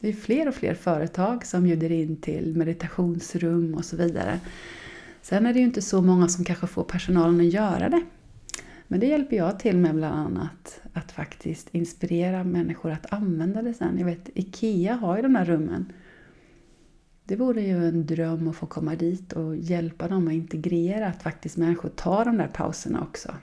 Det 0.07 0.11
är 0.11 0.15
fler 0.15 0.47
och 0.47 0.55
fler 0.55 0.73
företag 0.73 1.45
som 1.45 1.63
bjuder 1.63 1.91
in 1.91 2.21
till 2.21 2.57
meditationsrum 2.57 3.73
och 3.73 3.85
så 3.85 3.97
vidare. 3.97 4.39
Sen 5.21 5.45
är 5.45 5.53
det 5.53 5.59
ju 5.59 5.65
inte 5.65 5.81
så 5.81 6.01
många 6.01 6.27
som 6.27 6.45
kanske 6.45 6.67
får 6.67 6.83
personalen 6.83 7.39
att 7.39 7.53
göra 7.53 7.89
det. 7.89 8.01
Men 8.87 8.99
det 8.99 9.05
hjälper 9.05 9.35
jag 9.35 9.59
till 9.59 9.77
med 9.77 9.95
bland 9.95 10.15
annat. 10.15 10.81
Att 10.93 11.11
faktiskt 11.11 11.75
inspirera 11.75 12.43
människor 12.43 12.91
att 12.91 13.13
använda 13.13 13.61
det 13.61 13.73
sen. 13.73 13.97
Jag 13.97 14.05
vet, 14.05 14.29
IKEA 14.33 14.95
har 14.95 15.15
ju 15.15 15.21
de 15.21 15.35
här 15.35 15.45
rummen. 15.45 15.93
Det 17.23 17.35
vore 17.35 17.61
ju 17.61 17.87
en 17.87 18.05
dröm 18.05 18.47
att 18.47 18.55
få 18.55 18.65
komma 18.65 18.95
dit 18.95 19.33
och 19.33 19.55
hjälpa 19.57 20.07
dem 20.07 20.27
att 20.27 20.33
integrera 20.33 21.07
att 21.07 21.23
faktiskt 21.23 21.57
människor 21.57 21.89
tar 21.89 22.25
de 22.25 22.37
där 22.37 22.49
pauserna 22.53 23.01
också. 23.01 23.33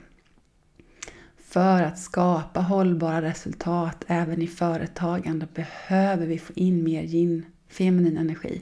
För 1.55 1.83
att 1.83 1.99
skapa 1.99 2.59
hållbara 2.59 3.21
resultat 3.21 4.05
även 4.07 4.41
i 4.41 4.47
företagande 4.47 5.47
behöver 5.53 6.27
vi 6.27 6.39
få 6.39 6.53
in 6.55 6.83
mer 6.83 7.03
yin, 7.03 7.45
feminin 7.69 8.17
energi. 8.17 8.61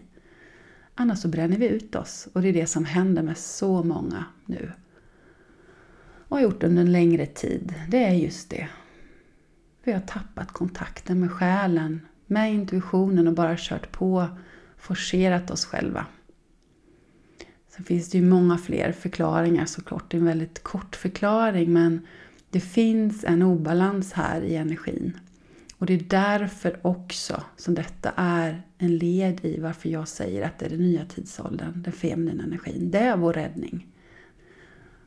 Annars 0.95 1.19
så 1.19 1.27
bränner 1.27 1.57
vi 1.57 1.67
ut 1.67 1.95
oss 1.95 2.27
och 2.33 2.41
det 2.41 2.49
är 2.49 2.53
det 2.53 2.67
som 2.67 2.85
händer 2.85 3.23
med 3.23 3.37
så 3.37 3.83
många 3.83 4.25
nu. 4.45 4.71
Och 6.27 6.37
har 6.37 6.43
gjort 6.43 6.63
under 6.63 6.81
en 6.81 6.91
längre 6.91 7.25
tid. 7.25 7.73
Det 7.89 8.03
är 8.03 8.13
just 8.13 8.49
det. 8.49 8.67
Vi 9.83 9.91
har 9.91 10.01
tappat 10.01 10.51
kontakten 10.51 11.19
med 11.19 11.31
själen, 11.31 12.01
med 12.27 12.53
intuitionen 12.53 13.27
och 13.27 13.33
bara 13.33 13.55
kört 13.57 13.91
på, 13.91 14.27
forcerat 14.77 15.51
oss 15.51 15.65
själva. 15.65 16.05
Sen 17.69 17.85
finns 17.85 18.09
det 18.09 18.17
ju 18.17 18.25
många 18.25 18.57
fler 18.57 18.91
förklaringar 18.91 19.65
såklart. 19.65 20.11
Det 20.11 20.17
är 20.17 20.19
en 20.19 20.27
väldigt 20.27 20.63
kort 20.63 20.95
förklaring 20.95 21.73
men 21.73 22.07
det 22.53 22.59
finns 22.59 23.23
en 23.23 23.41
obalans 23.41 24.13
här 24.13 24.41
i 24.41 24.55
energin. 24.55 25.17
Och 25.77 25.85
det 25.85 25.93
är 25.93 26.03
därför 26.09 26.79
också 26.81 27.43
som 27.57 27.75
detta 27.75 28.13
är 28.15 28.63
en 28.77 28.97
led 28.97 29.45
i 29.45 29.59
varför 29.59 29.89
jag 29.89 30.07
säger 30.07 30.45
att 30.45 30.59
det 30.59 30.65
är 30.65 30.69
den 30.69 30.79
nya 30.79 31.05
tidsåldern, 31.05 31.81
den 31.83 31.93
feminina 31.93 32.43
energin. 32.43 32.91
Det 32.91 32.99
är 32.99 33.17
vår 33.17 33.33
räddning. 33.33 33.87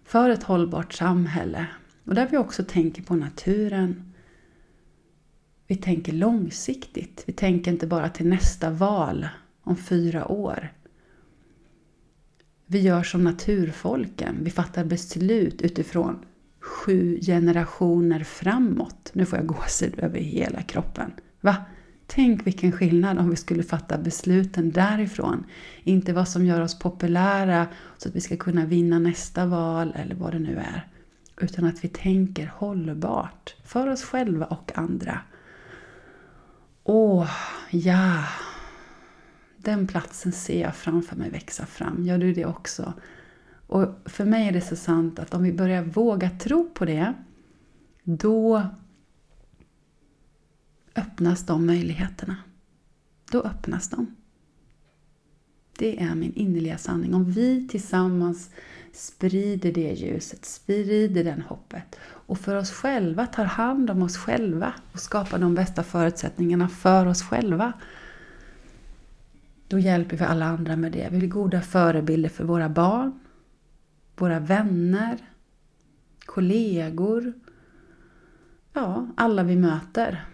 För 0.04 0.30
ett 0.30 0.42
hållbart 0.42 0.92
samhälle. 0.92 1.66
Och 2.04 2.14
där 2.14 2.28
vi 2.30 2.36
också 2.36 2.64
tänker 2.64 3.02
på 3.02 3.16
naturen. 3.16 4.12
Vi 5.66 5.76
tänker 5.76 6.12
långsiktigt. 6.12 7.24
Vi 7.26 7.32
tänker 7.32 7.70
inte 7.70 7.86
bara 7.86 8.08
till 8.08 8.28
nästa 8.28 8.70
val 8.70 9.28
om 9.62 9.76
fyra 9.76 10.28
år. 10.28 10.72
Vi 12.66 12.80
gör 12.80 13.02
som 13.02 13.24
naturfolken. 13.24 14.36
Vi 14.42 14.50
fattar 14.50 14.84
beslut 14.84 15.62
utifrån 15.62 16.18
sju 16.66 17.20
generationer 17.20 18.24
framåt. 18.24 19.10
Nu 19.12 19.26
får 19.26 19.38
jag 19.38 19.46
gåshud 19.46 19.98
över 19.98 20.18
hela 20.18 20.62
kroppen. 20.62 21.12
Va? 21.40 21.56
Tänk 22.06 22.46
vilken 22.46 22.72
skillnad 22.72 23.18
om 23.18 23.30
vi 23.30 23.36
skulle 23.36 23.62
fatta 23.62 23.98
besluten 23.98 24.70
därifrån. 24.70 25.44
Inte 25.82 26.12
vad 26.12 26.28
som 26.28 26.46
gör 26.46 26.60
oss 26.60 26.78
populära 26.78 27.66
så 27.96 28.08
att 28.08 28.16
vi 28.16 28.20
ska 28.20 28.36
kunna 28.36 28.66
vinna 28.66 28.98
nästa 28.98 29.46
val 29.46 29.92
eller 29.96 30.14
vad 30.14 30.32
det 30.32 30.38
nu 30.38 30.56
är. 30.56 30.88
Utan 31.40 31.64
att 31.64 31.84
vi 31.84 31.88
tänker 31.88 32.52
hållbart 32.56 33.56
för 33.64 33.88
oss 33.88 34.02
själva 34.04 34.46
och 34.46 34.72
andra. 34.74 35.20
Åh, 36.84 37.30
ja. 37.70 38.24
Den 39.56 39.86
platsen 39.86 40.32
ser 40.32 40.62
jag 40.62 40.76
framför 40.76 41.16
mig 41.16 41.30
växa 41.30 41.66
fram. 41.66 42.04
Gör 42.04 42.18
du 42.18 42.32
det 42.32 42.46
också? 42.46 42.92
Och 43.66 43.88
för 44.04 44.24
mig 44.24 44.48
är 44.48 44.52
det 44.52 44.60
så 44.60 44.76
sant 44.76 45.18
att 45.18 45.34
om 45.34 45.42
vi 45.42 45.52
börjar 45.52 45.82
våga 45.82 46.30
tro 46.30 46.70
på 46.74 46.84
det, 46.84 47.14
då 48.02 48.62
öppnas 50.96 51.46
de 51.46 51.66
möjligheterna. 51.66 52.36
Då 53.32 53.42
öppnas 53.42 53.90
de. 53.90 54.16
Det 55.78 56.02
är 56.02 56.14
min 56.14 56.32
innerliga 56.34 56.78
sanning. 56.78 57.14
Om 57.14 57.24
vi 57.24 57.68
tillsammans 57.68 58.50
sprider 58.92 59.72
det 59.72 59.92
ljuset, 59.92 60.44
sprider 60.44 61.24
den 61.24 61.42
hoppet 61.42 61.96
och 62.02 62.38
för 62.38 62.56
oss 62.56 62.70
själva 62.70 63.26
tar 63.26 63.44
hand 63.44 63.90
om 63.90 64.02
oss 64.02 64.16
själva 64.16 64.72
och 64.92 65.00
skapar 65.00 65.38
de 65.38 65.54
bästa 65.54 65.82
förutsättningarna 65.82 66.68
för 66.68 67.06
oss 67.06 67.22
själva. 67.22 67.72
Då 69.68 69.78
hjälper 69.78 70.16
vi 70.16 70.24
alla 70.24 70.44
andra 70.46 70.76
med 70.76 70.92
det. 70.92 71.08
Vi 71.10 71.18
blir 71.18 71.28
goda 71.28 71.60
förebilder 71.60 72.28
för 72.28 72.44
våra 72.44 72.68
barn, 72.68 73.20
våra 74.16 74.40
vänner, 74.40 75.18
kollegor, 76.18 77.32
ja, 78.72 79.08
alla 79.16 79.42
vi 79.42 79.56
möter. 79.56 80.24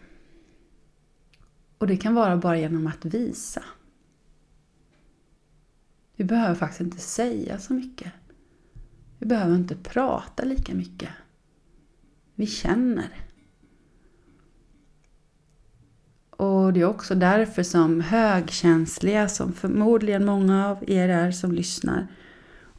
Och 1.79 1.87
det 1.87 1.97
kan 1.97 2.15
vara 2.15 2.37
bara 2.37 2.59
genom 2.59 2.87
att 2.87 3.05
visa. 3.05 3.63
Vi 6.17 6.25
behöver 6.25 6.55
faktiskt 6.55 6.81
inte 6.81 6.99
säga 6.99 7.59
så 7.59 7.75
mycket. 7.75 8.13
Vi 9.19 9.27
behöver 9.27 9.55
inte 9.55 9.77
prata 9.77 10.45
lika 10.45 10.75
mycket. 10.75 11.11
Vi 12.35 12.47
känner. 12.47 13.09
Och 16.31 16.73
det 16.73 16.81
är 16.81 16.85
också 16.85 17.15
därför 17.15 17.63
som 17.63 18.01
högkänsliga, 18.01 19.29
som 19.29 19.53
förmodligen 19.53 20.25
många 20.25 20.69
av 20.69 20.91
er 20.91 21.09
är 21.09 21.31
som 21.31 21.53
lyssnar, 21.53 22.07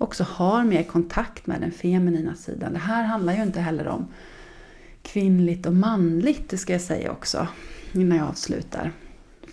också 0.04 0.24
har 0.24 0.64
mer 0.64 0.84
kontakt 0.84 1.48
med 1.48 1.62
den 1.62 1.72
feminina 1.72 2.36
sidan. 2.36 2.74
Det 2.74 2.80
här 2.80 3.04
handlar 3.04 3.34
ju 3.34 3.44
inte 3.44 3.60
heller 3.60 3.88
om 3.88 4.08
kvinnligt 5.02 5.66
och 5.66 5.74
manligt, 5.74 6.50
det 6.50 6.58
ska 6.58 6.74
jag 6.74 6.82
säga 6.82 7.12
också 7.12 7.48
innan 7.94 8.18
jag 8.18 8.28
avslutar. 8.28 8.92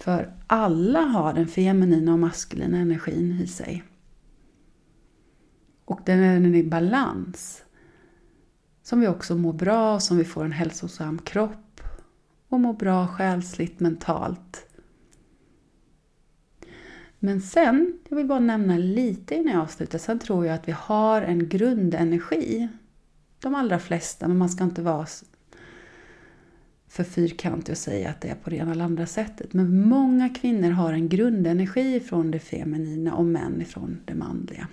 För 0.00 0.32
alla 0.46 1.00
har 1.00 1.32
den 1.32 1.46
feminina 1.46 2.12
och 2.12 2.18
maskulina 2.18 2.78
energin 2.78 3.40
i 3.42 3.46
sig. 3.46 3.84
Och 5.84 6.00
den 6.04 6.18
är 6.20 6.54
i 6.54 6.64
balans. 6.64 7.62
Som 8.82 9.00
vi 9.00 9.08
också 9.08 9.36
mår 9.36 9.52
bra, 9.52 10.00
som 10.00 10.16
vi 10.16 10.24
får 10.24 10.44
en 10.44 10.52
hälsosam 10.52 11.18
kropp 11.18 11.80
och 12.48 12.60
mår 12.60 12.74
bra 12.74 13.06
själsligt, 13.06 13.80
mentalt. 13.80 14.69
Men 17.22 17.40
sen, 17.40 17.98
jag 18.08 18.16
vill 18.16 18.26
bara 18.26 18.40
nämna 18.40 18.78
lite 18.78 19.34
innan 19.34 19.52
jag 19.52 19.62
avslutar, 19.62 19.98
sen 19.98 20.18
tror 20.18 20.46
jag 20.46 20.54
att 20.54 20.68
vi 20.68 20.72
har 20.72 21.22
en 21.22 21.48
grundenergi. 21.48 22.68
De 23.38 23.54
allra 23.54 23.78
flesta, 23.78 24.28
men 24.28 24.38
man 24.38 24.48
ska 24.48 24.64
inte 24.64 24.82
vara 24.82 25.06
för 26.88 27.04
fyrkantig 27.04 27.72
och 27.72 27.78
säga 27.78 28.10
att 28.10 28.20
det 28.20 28.28
är 28.28 28.34
på 28.34 28.50
det 28.50 28.56
ena 28.56 28.72
eller 28.72 28.84
andra 28.84 29.06
sättet. 29.06 29.52
Men 29.52 29.88
många 29.88 30.28
kvinnor 30.28 30.70
har 30.70 30.92
en 30.92 31.08
grundenergi 31.08 32.00
från 32.00 32.30
det 32.30 32.38
feminina 32.38 33.14
och 33.14 33.24
män 33.24 33.62
ifrån 33.62 34.00
det 34.04 34.14
manliga. 34.14 34.68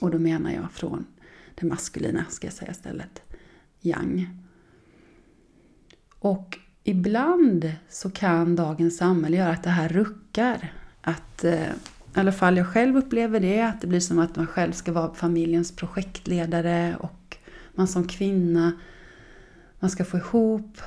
Och 0.00 0.10
då 0.10 0.18
menar 0.18 0.52
jag 0.52 0.72
från 0.72 1.06
det 1.54 1.66
maskulina, 1.66 2.24
ska 2.28 2.46
jag 2.46 2.54
säga 2.54 2.70
istället. 2.70 3.22
Yang. 3.80 4.28
Och 6.18 6.58
ibland 6.84 7.72
så 7.88 8.10
kan 8.10 8.56
dagens 8.56 8.96
samhälle 8.96 9.36
göra 9.36 9.52
att 9.52 9.62
det 9.62 9.70
här 9.70 9.88
ruckar. 9.88 10.72
Att, 11.08 11.44
eh, 11.44 11.68
i 12.14 12.20
alla 12.20 12.32
fall 12.32 12.56
jag 12.56 12.66
själv 12.66 12.96
upplever 12.96 13.40
det, 13.40 13.60
att 13.60 13.80
det 13.80 13.86
blir 13.86 14.00
som 14.00 14.18
att 14.18 14.36
man 14.36 14.46
själv 14.46 14.72
ska 14.72 14.92
vara 14.92 15.14
familjens 15.14 15.76
projektledare 15.76 16.96
och 17.00 17.36
man 17.74 17.88
som 17.88 18.08
kvinna 18.08 18.72
man 19.80 19.90
ska 19.90 20.04
få 20.04 20.16
ihop 20.16 20.80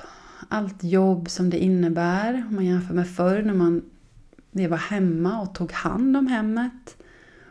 allt 0.50 0.84
jobb 0.84 1.30
som 1.30 1.50
det 1.50 1.60
innebär. 1.60 2.46
Om 2.50 2.56
man 2.56 2.66
jämför 2.66 2.94
med 2.94 3.10
förr 3.10 3.42
när 3.42 3.54
man 3.54 3.82
var 4.52 4.78
hemma 4.78 5.42
och 5.42 5.56
tog 5.56 5.72
hand 5.72 6.18
om 6.18 6.28
hemmet 6.28 6.98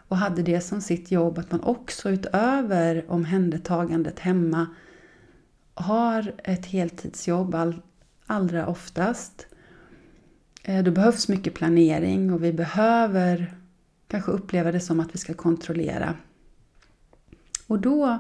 och 0.09 0.17
hade 0.17 0.43
det 0.43 0.61
som 0.61 0.81
sitt 0.81 1.11
jobb 1.11 1.39
att 1.39 1.51
man 1.53 1.61
också 1.61 2.11
utöver 2.11 3.05
omhändertagandet 3.09 4.19
hemma 4.19 4.67
har 5.75 6.35
ett 6.45 6.67
heltidsjobb 6.67 7.55
all, 7.55 7.83
allra 8.27 8.67
oftast. 8.67 9.47
Eh, 10.63 10.85
då 10.85 10.91
behövs 10.91 11.29
mycket 11.29 11.55
planering 11.55 12.33
och 12.33 12.45
vi 12.45 12.53
behöver 12.53 13.55
kanske 14.09 14.33
uppleva 14.33 14.73
det 14.73 14.81
som 14.81 15.01
att 15.01 15.15
vi 15.15 15.19
ska 15.19 15.35
kontrollera. 15.35 16.15
Och 17.67 17.79
då 17.79 18.19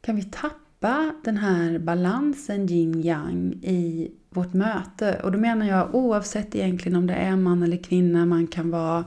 kan 0.00 0.16
vi 0.16 0.22
tappa 0.22 1.14
den 1.24 1.36
här 1.36 1.78
balansen 1.78 2.66
yin-yang 2.68 3.52
i 3.62 4.10
vårt 4.30 4.52
möte. 4.52 5.20
Och 5.22 5.32
då 5.32 5.38
menar 5.38 5.66
jag 5.66 5.94
oavsett 5.94 6.54
egentligen 6.54 6.98
om 6.98 7.06
det 7.06 7.14
är 7.14 7.36
man 7.36 7.62
eller 7.62 7.76
kvinna, 7.76 8.26
man 8.26 8.46
kan 8.46 8.70
vara 8.70 9.04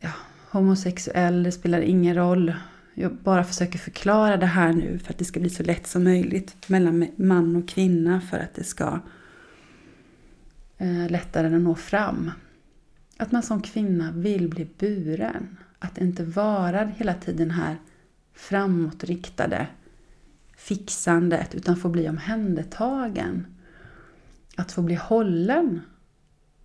ja, 0.00 0.12
homosexuell, 0.50 1.42
det 1.42 1.52
spelar 1.52 1.80
ingen 1.80 2.14
roll. 2.14 2.54
Jag 2.94 3.14
bara 3.14 3.44
försöker 3.44 3.78
förklara 3.78 4.36
det 4.36 4.46
här 4.46 4.72
nu 4.72 4.98
för 4.98 5.12
att 5.12 5.18
det 5.18 5.24
ska 5.24 5.40
bli 5.40 5.50
så 5.50 5.62
lätt 5.62 5.86
som 5.86 6.04
möjligt 6.04 6.68
mellan 6.68 7.06
man 7.16 7.56
och 7.56 7.68
kvinna 7.68 8.20
för 8.20 8.38
att 8.38 8.54
det 8.54 8.64
ska 8.64 9.00
Eh, 10.80 11.10
lättare 11.10 11.56
att 11.56 11.62
nå 11.62 11.74
fram. 11.74 12.30
Att 13.16 13.32
man 13.32 13.42
som 13.42 13.62
kvinna 13.62 14.12
vill 14.12 14.48
bli 14.48 14.68
buren. 14.78 15.56
Att 15.78 15.98
inte 15.98 16.24
vara 16.24 16.84
hela 16.84 17.14
tiden 17.14 17.50
här 17.50 17.76
framåtriktade 18.34 19.66
fixandet 20.56 21.54
utan 21.54 21.76
få 21.76 21.88
bli 21.88 22.08
omhändertagen. 22.08 23.46
Att 24.56 24.72
få 24.72 24.82
bli 24.82 24.94
hållen 24.94 25.80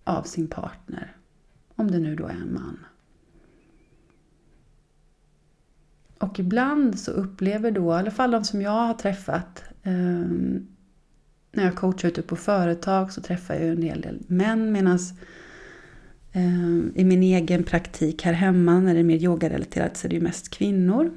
av 0.04 0.22
sin 0.22 0.48
partner. 0.48 1.16
Om 1.74 1.90
det 1.90 1.98
nu 1.98 2.16
då 2.16 2.26
är 2.26 2.32
en 2.32 2.54
man. 2.54 2.78
Och 6.18 6.38
ibland 6.38 6.98
så 6.98 7.10
upplever 7.10 7.70
då, 7.70 7.92
i 7.92 7.96
alla 7.96 8.10
fall 8.10 8.30
de 8.30 8.44
som 8.44 8.62
jag 8.62 8.86
har 8.86 8.94
träffat, 8.94 9.64
ehm, 9.82 10.75
när 11.56 11.64
jag 11.64 11.76
coachar 11.76 12.08
ute 12.08 12.22
på 12.22 12.36
företag 12.36 13.12
så 13.12 13.20
träffar 13.20 13.54
jag 13.54 13.68
en 13.68 13.82
hel 13.82 14.00
del 14.00 14.18
män 14.26 14.72
medan 14.72 14.98
eh, 16.32 17.00
i 17.00 17.04
min 17.04 17.22
egen 17.22 17.64
praktik 17.64 18.22
här 18.22 18.32
hemma 18.32 18.80
när 18.80 18.94
det 18.94 19.00
är 19.00 19.04
mer 19.04 19.24
yogarelaterat 19.24 19.96
så 19.96 20.06
är 20.06 20.08
det 20.08 20.14
ju 20.14 20.22
mest 20.22 20.50
kvinnor. 20.50 21.10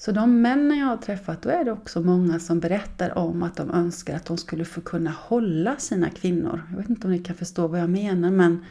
Så 0.00 0.12
de 0.12 0.42
männen 0.42 0.78
jag 0.78 0.86
har 0.86 0.96
träffat, 0.96 1.42
då 1.42 1.48
är 1.48 1.64
det 1.64 1.72
också 1.72 2.00
många 2.00 2.40
som 2.40 2.60
berättar 2.60 3.18
om 3.18 3.42
att 3.42 3.56
de 3.56 3.70
önskar 3.70 4.16
att 4.16 4.24
de 4.24 4.38
skulle 4.38 4.64
få 4.64 4.80
kunna 4.80 5.10
hålla 5.10 5.76
sina 5.76 6.10
kvinnor. 6.10 6.62
Jag 6.70 6.78
vet 6.78 6.90
inte 6.90 7.06
om 7.06 7.12
ni 7.12 7.18
kan 7.18 7.36
förstå 7.36 7.66
vad 7.66 7.80
jag 7.80 7.90
menar, 7.90 8.30
men 8.30 8.64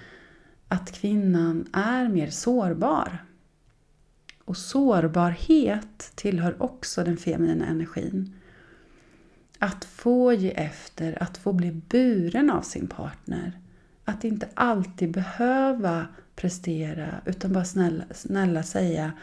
att 0.67 0.91
kvinnan 0.91 1.65
är 1.73 2.09
mer 2.09 2.29
sårbar. 2.29 3.23
Och 4.45 4.57
sårbarhet 4.57 6.11
tillhör 6.15 6.61
också 6.63 7.03
den 7.03 7.17
feminina 7.17 7.65
energin. 7.65 8.33
Att 9.59 9.85
få 9.85 10.33
ge 10.33 10.51
efter, 10.51 11.23
att 11.23 11.37
få 11.37 11.53
bli 11.53 11.71
buren 11.71 12.49
av 12.49 12.61
sin 12.61 12.87
partner. 12.87 13.59
Att 14.05 14.23
inte 14.23 14.47
alltid 14.53 15.11
behöva 15.11 16.07
prestera, 16.35 17.21
utan 17.25 17.53
bara 17.53 17.65
snälla, 17.65 18.03
snälla 18.11 18.63
säga 18.63 19.13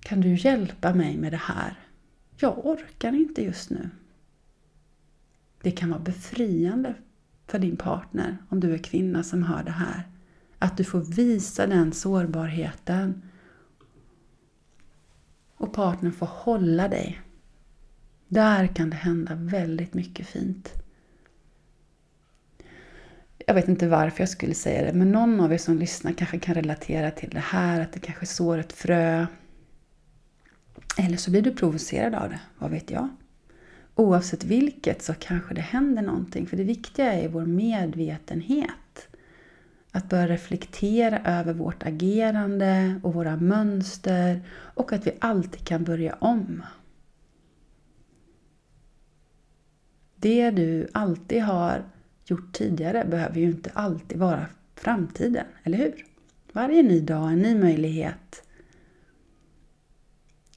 kan 0.00 0.20
du 0.20 0.34
hjälpa 0.34 0.94
mig 0.94 1.16
med 1.16 1.32
det 1.32 1.40
här? 1.42 1.74
Jag 2.36 2.66
orkar 2.66 3.12
inte 3.12 3.42
just 3.42 3.70
nu. 3.70 3.90
Det 5.62 5.70
kan 5.70 5.90
vara 5.90 6.00
befriande 6.00 6.94
för 7.46 7.58
din 7.58 7.76
partner 7.76 8.36
om 8.48 8.60
du 8.60 8.74
är 8.74 8.78
kvinna 8.78 9.22
som 9.22 9.42
hör 9.42 9.62
det 9.62 9.70
här. 9.70 10.08
Att 10.58 10.76
du 10.76 10.84
får 10.84 11.00
visa 11.00 11.66
den 11.66 11.92
sårbarheten. 11.92 13.22
Och 15.54 15.72
partnern 15.72 16.12
får 16.12 16.26
hålla 16.26 16.88
dig. 16.88 17.20
Där 18.28 18.66
kan 18.66 18.90
det 18.90 18.96
hända 18.96 19.34
väldigt 19.34 19.94
mycket 19.94 20.26
fint. 20.26 20.72
Jag 23.46 23.54
vet 23.54 23.68
inte 23.68 23.88
varför 23.88 24.20
jag 24.20 24.28
skulle 24.28 24.54
säga 24.54 24.84
det, 24.84 24.92
men 24.92 25.12
någon 25.12 25.40
av 25.40 25.52
er 25.52 25.58
som 25.58 25.78
lyssnar 25.78 26.12
kanske 26.12 26.38
kan 26.38 26.54
relatera 26.54 27.10
till 27.10 27.30
det 27.30 27.40
här, 27.40 27.80
att 27.80 27.92
det 27.92 28.00
kanske 28.00 28.26
sår 28.26 28.58
ett 28.58 28.72
frö 28.72 29.26
eller 30.98 31.16
så 31.16 31.30
blir 31.30 31.42
du 31.42 31.54
provocerad 31.54 32.14
av 32.14 32.28
det, 32.28 32.40
vad 32.58 32.70
vet 32.70 32.90
jag? 32.90 33.08
oavsett 33.98 34.44
vilket 34.44 35.02
så 35.02 35.14
kanske 35.14 35.54
det 35.54 35.60
händer 35.60 36.02
någonting. 36.02 36.46
För 36.46 36.56
det 36.56 36.64
viktiga 36.64 37.12
är 37.12 37.28
vår 37.28 37.46
medvetenhet. 37.46 39.08
Att 39.92 40.08
börja 40.08 40.28
reflektera 40.28 41.18
över 41.24 41.52
vårt 41.52 41.82
agerande 41.82 43.00
och 43.02 43.14
våra 43.14 43.36
mönster 43.36 44.40
och 44.50 44.92
att 44.92 45.06
vi 45.06 45.12
alltid 45.18 45.66
kan 45.66 45.84
börja 45.84 46.14
om. 46.14 46.62
Det 50.20 50.50
du 50.50 50.88
alltid 50.94 51.42
har 51.42 51.84
gjort 52.24 52.52
tidigare 52.52 53.04
behöver 53.04 53.40
ju 53.40 53.50
inte 53.50 53.70
alltid 53.70 54.18
vara 54.18 54.46
framtiden, 54.74 55.46
eller 55.62 55.78
hur? 55.78 56.06
Varje 56.52 56.82
ny 56.82 57.00
dag, 57.00 57.32
en 57.32 57.38
ny 57.38 57.54
möjlighet. 57.54 58.42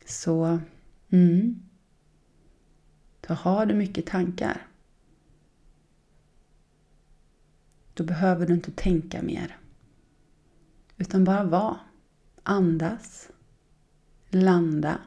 Så, 0.06 0.60
mm. 1.10 1.62
Så 3.32 3.36
har 3.36 3.66
du 3.66 3.74
mycket 3.74 4.06
tankar, 4.06 4.68
då 7.94 8.04
behöver 8.04 8.48
du 8.48 8.54
inte 8.54 8.72
tänka 8.72 9.22
mer. 9.22 9.58
Utan 10.98 11.24
bara 11.24 11.44
vara. 11.44 11.80
Andas. 12.44 13.30
Landa. 14.30 14.98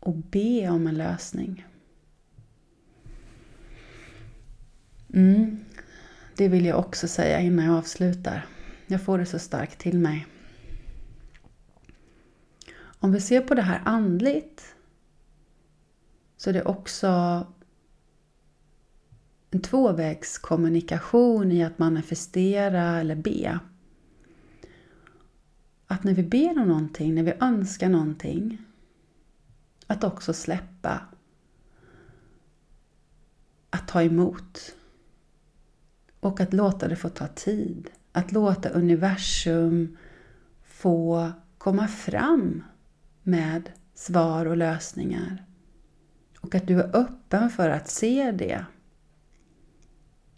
Och 0.00 0.14
be 0.14 0.68
om 0.70 0.86
en 0.86 0.94
lösning. 0.94 1.66
Mm. 5.12 5.64
Det 6.36 6.48
vill 6.48 6.66
jag 6.66 6.78
också 6.78 7.08
säga 7.08 7.40
innan 7.40 7.64
jag 7.64 7.74
avslutar. 7.74 8.46
Jag 8.86 9.02
får 9.02 9.18
det 9.18 9.26
så 9.26 9.38
starkt 9.38 9.78
till 9.78 9.98
mig. 9.98 10.26
Om 12.80 13.12
vi 13.12 13.20
ser 13.20 13.40
på 13.40 13.54
det 13.54 13.62
här 13.62 13.82
andligt 13.84 14.74
så 16.36 16.50
är 16.50 16.54
det 16.54 16.64
också 16.64 17.46
en 19.50 19.60
tvåvägskommunikation 19.60 21.52
i 21.52 21.64
att 21.64 21.78
manifestera 21.78 23.00
eller 23.00 23.16
be. 23.16 23.58
Att 25.86 26.04
när 26.04 26.14
vi 26.14 26.22
ber 26.22 26.58
om 26.58 26.68
någonting, 26.68 27.14
när 27.14 27.22
vi 27.22 27.32
önskar 27.40 27.88
någonting, 27.88 28.58
att 29.86 30.04
också 30.04 30.32
släppa. 30.32 31.00
Att 33.70 33.88
ta 33.88 34.02
emot. 34.02 34.76
Och 36.22 36.40
att 36.40 36.52
låta 36.52 36.88
det 36.88 36.96
få 36.96 37.08
ta 37.08 37.26
tid. 37.26 37.90
Att 38.12 38.32
låta 38.32 38.68
universum 38.68 39.96
få 40.64 41.32
komma 41.58 41.88
fram 41.88 42.64
med 43.22 43.70
svar 43.94 44.46
och 44.46 44.56
lösningar. 44.56 45.44
Och 46.40 46.54
att 46.54 46.66
du 46.66 46.80
är 46.80 46.96
öppen 46.96 47.50
för 47.50 47.68
att 47.70 47.88
se 47.88 48.32
det. 48.32 48.64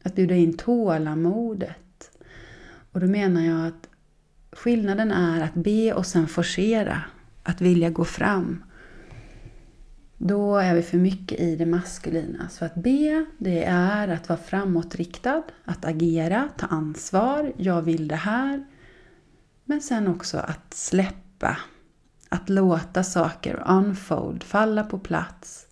Att 0.02 0.14
bjuda 0.14 0.34
in 0.34 0.56
tålamodet. 0.56 2.10
Och 2.92 3.00
då 3.00 3.06
menar 3.06 3.40
jag 3.42 3.66
att 3.66 3.88
skillnaden 4.52 5.12
är 5.12 5.40
att 5.40 5.54
be 5.54 5.92
och 5.92 6.06
sen 6.06 6.26
forcera. 6.26 7.02
Att 7.42 7.60
vilja 7.60 7.90
gå 7.90 8.04
fram. 8.04 8.63
Då 10.26 10.56
är 10.56 10.74
vi 10.74 10.82
för 10.82 10.98
mycket 10.98 11.40
i 11.40 11.56
det 11.56 11.66
maskulina. 11.66 12.48
Så 12.48 12.64
att 12.64 12.74
be, 12.74 13.26
det 13.38 13.64
är 13.64 14.08
att 14.08 14.28
vara 14.28 14.38
framåtriktad, 14.38 15.42
att 15.64 15.84
agera, 15.84 16.48
ta 16.56 16.66
ansvar, 16.66 17.52
jag 17.56 17.82
vill 17.82 18.08
det 18.08 18.16
här. 18.16 18.64
Men 19.64 19.80
sen 19.80 20.08
också 20.08 20.38
att 20.38 20.74
släppa, 20.74 21.56
att 22.28 22.48
låta 22.48 23.04
saker 23.04 23.62
unfold, 23.66 24.42
falla 24.42 24.84
på 24.84 24.98
plats. 24.98 25.66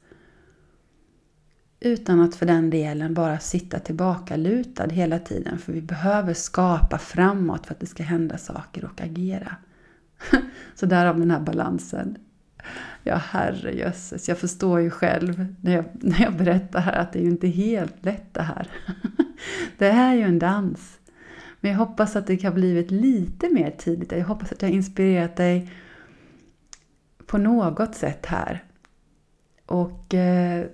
Utan 1.81 2.21
att 2.21 2.35
för 2.35 2.47
den 2.47 2.71
delen 2.71 3.15
bara 3.15 3.39
sitta 3.39 3.79
tillbaka 3.79 4.37
lutad 4.37 4.89
hela 4.89 5.19
tiden. 5.19 5.59
För 5.59 5.73
vi 5.73 5.83
behöver 5.83 6.35
skapa 6.35 6.99
framåt 6.99 7.67
för 7.67 7.75
att 7.75 7.81
det 7.81 7.87
ska 7.87 8.03
hända 8.03 8.39
saker 8.39 8.85
och 8.85 9.01
agera. 9.01 9.57
Så 10.75 10.87
därav 10.87 11.19
den 11.19 11.31
här 11.31 11.41
balansen. 11.41 12.19
Ja, 13.03 13.17
herrejösses, 13.17 14.29
jag 14.29 14.39
förstår 14.39 14.81
ju 14.81 14.91
själv 14.91 15.55
när 15.61 15.73
jag, 15.73 15.85
när 15.93 16.23
jag 16.23 16.37
berättar 16.37 16.81
här 16.81 16.93
att 16.93 17.13
det 17.13 17.19
är 17.19 17.23
ju 17.23 17.31
inte 17.31 17.49
helt 17.49 18.05
lätt 18.05 18.35
det 18.35 18.43
här. 18.43 18.69
Det 19.79 19.87
är 19.87 20.15
ju 20.15 20.23
en 20.23 20.39
dans. 20.39 20.99
Men 21.61 21.71
jag 21.71 21.79
hoppas 21.79 22.17
att 22.17 22.27
det 22.27 22.43
har 22.43 22.53
blivit 22.53 22.91
lite 22.91 23.49
mer 23.49 23.71
tidigt. 23.79 24.13
Jag 24.13 24.25
hoppas 24.25 24.53
att 24.53 24.63
jag 24.63 24.69
har 24.69 24.75
inspirerat 24.75 25.37
dig 25.37 25.71
på 27.27 27.39
något 27.39 27.95
sätt 27.95 28.27
här. 28.27 28.65
Och 29.67 30.15
eh, 30.15 30.67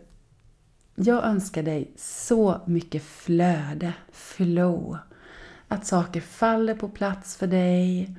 jag 0.94 1.24
önskar 1.24 1.62
dig 1.62 1.92
så 1.96 2.60
mycket 2.66 3.02
flöde, 3.02 3.92
flow. 4.12 4.98
Att 5.68 5.86
saker 5.86 6.20
faller 6.20 6.74
på 6.74 6.88
plats 6.88 7.36
för 7.36 7.46
dig. 7.46 8.16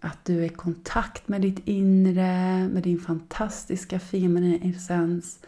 Att 0.00 0.24
du 0.24 0.40
är 0.40 0.44
i 0.44 0.48
kontakt 0.48 1.28
med 1.28 1.40
ditt 1.40 1.68
inre, 1.68 2.68
med 2.68 2.82
din 2.82 2.98
fantastiska 2.98 3.98
feminina 3.98 4.64
essens. 4.64 5.40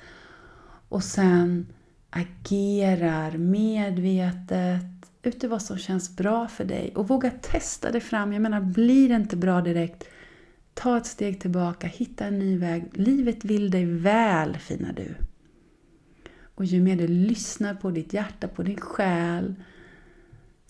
Och 0.89 1.05
sen 1.05 1.67
agerar 2.11 3.37
medvetet 3.37 4.83
utifrån 5.23 5.51
vad 5.51 5.63
som 5.63 5.79
känns 5.79 6.17
bra 6.17 6.49
för 6.49 6.65
dig. 6.65 6.93
Och 6.97 7.09
våga 7.09 7.31
testa 7.31 7.93
dig 7.93 8.01
fram. 8.01 8.33
Jag 8.33 8.43
menar, 8.43 8.61
blir 8.61 9.09
det 9.09 9.15
inte 9.15 9.37
bra 9.37 9.61
direkt, 9.61 10.05
ta 10.75 10.97
ett 10.97 11.07
steg 11.07 11.41
tillbaka, 11.41 11.87
hitta 11.87 12.27
en 12.27 12.39
ny 12.39 12.59
väg. 12.59 12.91
Livet 12.93 13.45
vill 13.45 13.71
dig 13.71 13.85
väl, 13.85 14.59
fina 14.59 14.93
du. 14.93 15.15
Och 16.55 16.65
ju 16.65 16.81
mer 16.81 16.97
du 16.97 17.09
lyssnar 17.09 17.75
på 17.75 17.91
ditt 17.91 18.13
hjärta, 18.13 18.49
på 18.49 18.63
din 18.63 18.81
själ, 18.81 19.55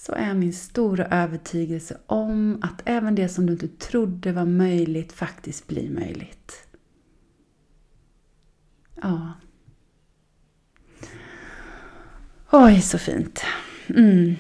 så 0.01 0.13
är 0.13 0.35
min 0.35 0.53
stora 0.53 1.07
övertygelse 1.07 1.99
om 2.07 2.59
att 2.63 2.83
även 2.85 3.15
det 3.15 3.29
som 3.29 3.47
du 3.47 3.53
inte 3.53 3.69
trodde 3.69 4.33
var 4.33 4.45
möjligt 4.45 5.13
faktiskt 5.13 5.67
blir 5.67 5.91
möjligt. 5.91 6.69
Ja. 9.03 9.33
Oj, 12.51 12.81
så 12.81 12.99
fint. 12.99 13.43
Mm. 13.89 14.35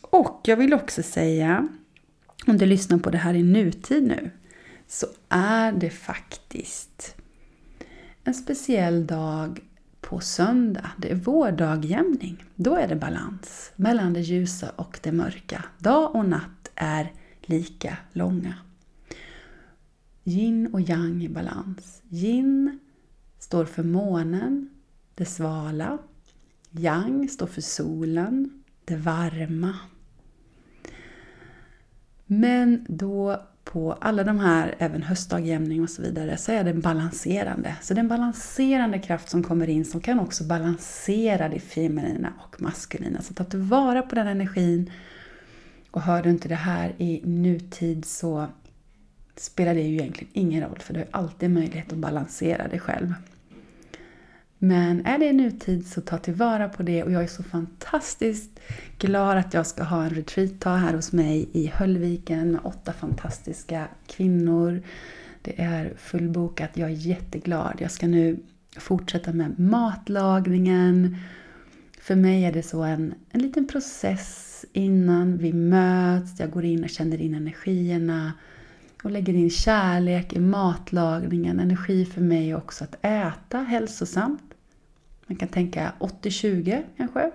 Och 0.00 0.40
jag 0.44 0.56
vill 0.56 0.74
också 0.74 1.02
säga, 1.02 1.68
om 2.46 2.58
du 2.58 2.66
lyssnar 2.66 2.98
på 2.98 3.10
det 3.10 3.18
här 3.18 3.34
i 3.34 3.42
nutid 3.42 4.02
nu, 4.02 4.30
så 4.86 5.06
är 5.28 5.72
det 5.72 5.90
faktiskt 5.90 7.16
en 8.24 8.34
speciell 8.34 9.06
dag 9.06 9.60
på 10.14 10.20
söndag. 10.20 10.90
Det 10.98 11.10
är 11.10 11.14
vårdagjämning. 11.14 12.44
Då 12.54 12.76
är 12.76 12.88
det 12.88 12.96
balans 12.96 13.72
mellan 13.76 14.12
det 14.12 14.20
ljusa 14.20 14.70
och 14.76 15.00
det 15.02 15.12
mörka. 15.12 15.64
Dag 15.78 16.14
och 16.14 16.24
natt 16.24 16.70
är 16.74 17.12
lika 17.40 17.96
långa. 18.12 18.54
Yin 20.24 20.74
och 20.74 20.80
yang 20.80 21.22
i 21.22 21.28
balans. 21.28 22.02
Yin 22.08 22.78
står 23.38 23.64
för 23.64 23.82
månen, 23.82 24.70
det 25.14 25.24
svala. 25.24 25.98
Yang 26.70 27.28
står 27.28 27.46
för 27.46 27.60
solen, 27.60 28.62
det 28.84 28.96
varma. 28.96 29.74
Men 32.26 32.86
då 32.88 33.42
på 33.64 33.92
alla 33.92 34.24
de 34.24 34.38
här, 34.38 34.74
även 34.78 35.02
höstdagjämning 35.02 35.82
och 35.82 35.90
så 35.90 36.02
vidare, 36.02 36.36
så 36.36 36.52
är 36.52 36.64
det 36.64 36.74
balanserande. 36.74 37.76
Så 37.82 37.94
det 37.94 37.98
är 37.98 38.02
en 38.02 38.08
balanserande 38.08 38.98
kraft 38.98 39.28
som 39.28 39.42
kommer 39.42 39.68
in 39.68 39.84
som 39.84 40.00
kan 40.00 40.20
också 40.20 40.44
balansera 40.44 41.48
det 41.48 41.60
feminina 41.60 42.32
och 42.38 42.62
maskulina. 42.62 43.22
Så 43.22 43.34
ta 43.34 43.44
tillvara 43.44 44.02
på 44.02 44.14
den 44.14 44.26
energin. 44.26 44.90
Och 45.90 46.02
hör 46.02 46.22
du 46.22 46.30
inte 46.30 46.48
det 46.48 46.54
här 46.54 46.94
i 46.98 47.20
nutid 47.24 48.04
så 48.04 48.46
spelar 49.36 49.74
det 49.74 49.80
ju 49.80 49.94
egentligen 49.94 50.30
ingen 50.32 50.62
roll 50.62 50.78
för 50.78 50.94
du 50.94 51.00
har 51.00 51.08
alltid 51.10 51.50
möjlighet 51.50 51.92
att 51.92 51.98
balansera 51.98 52.68
dig 52.68 52.78
själv. 52.78 53.14
Men 54.64 55.06
är 55.06 55.18
det 55.18 55.32
nutid 55.32 55.86
så 55.86 56.00
ta 56.00 56.18
tillvara 56.18 56.68
på 56.68 56.82
det 56.82 57.02
och 57.02 57.12
jag 57.12 57.22
är 57.22 57.26
så 57.26 57.42
fantastiskt 57.42 58.60
glad 58.98 59.38
att 59.38 59.54
jag 59.54 59.66
ska 59.66 59.82
ha 59.82 60.04
en 60.04 60.10
retreat 60.10 60.64
här 60.64 60.94
hos 60.94 61.12
mig 61.12 61.48
i 61.52 61.66
Höllviken 61.74 62.52
med 62.52 62.60
åtta 62.64 62.92
fantastiska 62.92 63.88
kvinnor. 64.06 64.82
Det 65.42 65.60
är 65.60 65.92
fullbokat, 65.96 66.70
jag 66.74 66.90
är 66.90 66.94
jätteglad. 66.94 67.76
Jag 67.78 67.90
ska 67.90 68.06
nu 68.06 68.38
fortsätta 68.76 69.32
med 69.32 69.58
matlagningen. 69.58 71.16
För 72.00 72.14
mig 72.14 72.44
är 72.44 72.52
det 72.52 72.62
så 72.62 72.82
en, 72.82 73.14
en 73.30 73.42
liten 73.42 73.68
process 73.68 74.64
innan 74.72 75.38
vi 75.38 75.52
möts. 75.52 76.40
Jag 76.40 76.50
går 76.50 76.64
in 76.64 76.84
och 76.84 76.90
känner 76.90 77.20
in 77.20 77.34
energierna 77.34 78.32
och 79.02 79.10
lägger 79.10 79.34
in 79.34 79.50
kärlek 79.50 80.32
i 80.32 80.40
matlagningen. 80.40 81.60
Energi 81.60 82.04
för 82.04 82.20
mig 82.20 82.54
också 82.54 82.84
att 82.84 83.04
äta 83.04 83.58
hälsosamt. 83.58 84.53
Man 85.26 85.36
kan 85.36 85.48
tänka 85.48 85.92
80-20 85.98 86.82
kanske. 86.96 87.30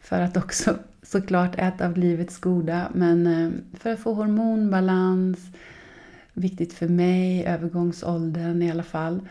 För 0.00 0.20
att 0.20 0.36
också 0.36 0.78
såklart 1.02 1.58
äta 1.58 1.86
av 1.86 1.96
livets 1.96 2.38
goda. 2.38 2.90
Men 2.94 3.26
eh, 3.26 3.50
för 3.78 3.92
att 3.92 4.00
få 4.00 4.14
hormonbalans, 4.14 5.38
viktigt 6.32 6.72
för 6.72 6.88
mig, 6.88 7.46
övergångsåldern 7.46 8.62
i 8.62 8.70
alla 8.70 8.82
fall. 8.82 9.28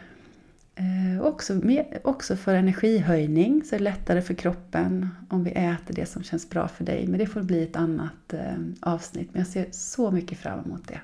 Eh, 0.76 1.22
också, 1.22 1.62
också 2.04 2.36
för 2.36 2.56
energihöjning 2.56 3.64
så 3.64 3.76
är 3.76 3.80
det 3.80 3.84
lättare 3.84 4.22
för 4.22 4.34
kroppen 4.34 5.10
om 5.30 5.44
vi 5.44 5.52
äter 5.52 5.94
det 5.96 6.06
som 6.06 6.24
känns 6.24 6.50
bra 6.50 6.68
för 6.68 6.84
dig. 6.84 7.08
Men 7.08 7.20
det 7.20 7.26
får 7.26 7.42
bli 7.42 7.64
ett 7.64 7.76
annat 7.76 8.34
eh, 8.34 8.58
avsnitt. 8.80 9.30
Men 9.32 9.40
jag 9.40 9.48
ser 9.48 9.68
så 9.72 10.12
mycket 10.12 10.38
fram 10.38 10.60
emot 10.66 10.88
det. 10.88 11.00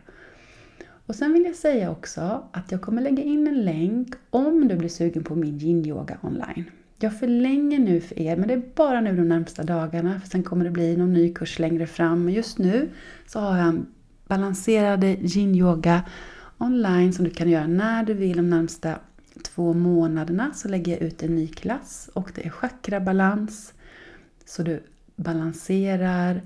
Och 1.07 1.15
sen 1.15 1.33
vill 1.33 1.43
jag 1.43 1.55
säga 1.55 1.91
också 1.91 2.43
att 2.51 2.71
jag 2.71 2.81
kommer 2.81 3.01
lägga 3.01 3.23
in 3.23 3.47
en 3.47 3.65
länk 3.65 4.13
om 4.29 4.67
du 4.67 4.75
blir 4.75 4.89
sugen 4.89 5.23
på 5.23 5.35
min 5.35 5.57
yin-yoga 5.57 6.17
online. 6.21 6.65
Jag 6.99 7.19
förlänger 7.19 7.79
nu 7.79 8.01
för 8.01 8.19
er, 8.19 8.35
men 8.35 8.47
det 8.47 8.53
är 8.53 8.63
bara 8.75 9.01
nu 9.01 9.15
de 9.15 9.29
närmsta 9.29 9.63
dagarna. 9.63 10.19
För 10.19 10.29
sen 10.29 10.43
kommer 10.43 10.65
det 10.65 10.71
bli 10.71 10.97
någon 10.97 11.13
ny 11.13 11.33
kurs 11.33 11.59
längre 11.59 11.87
fram. 11.87 12.25
Men 12.25 12.33
just 12.33 12.57
nu 12.57 12.89
så 13.27 13.39
har 13.39 13.57
jag 13.57 13.67
en 13.67 13.85
balanserade 14.27 15.07
yin-yoga 15.07 16.03
online 16.57 17.13
som 17.13 17.25
du 17.25 17.31
kan 17.31 17.49
göra 17.49 17.67
när 17.67 18.03
du 18.03 18.13
vill 18.13 18.37
de 18.37 18.49
närmsta 18.49 18.99
två 19.43 19.73
månaderna. 19.73 20.53
Så 20.53 20.67
lägger 20.67 20.91
jag 20.91 21.01
ut 21.01 21.23
en 21.23 21.35
ny 21.35 21.47
klass 21.47 22.09
och 22.13 22.31
det 22.35 22.45
är 22.45 22.49
chakrabalans. 22.49 23.73
Så 24.45 24.63
du 24.63 24.83
balanserar 25.15 26.41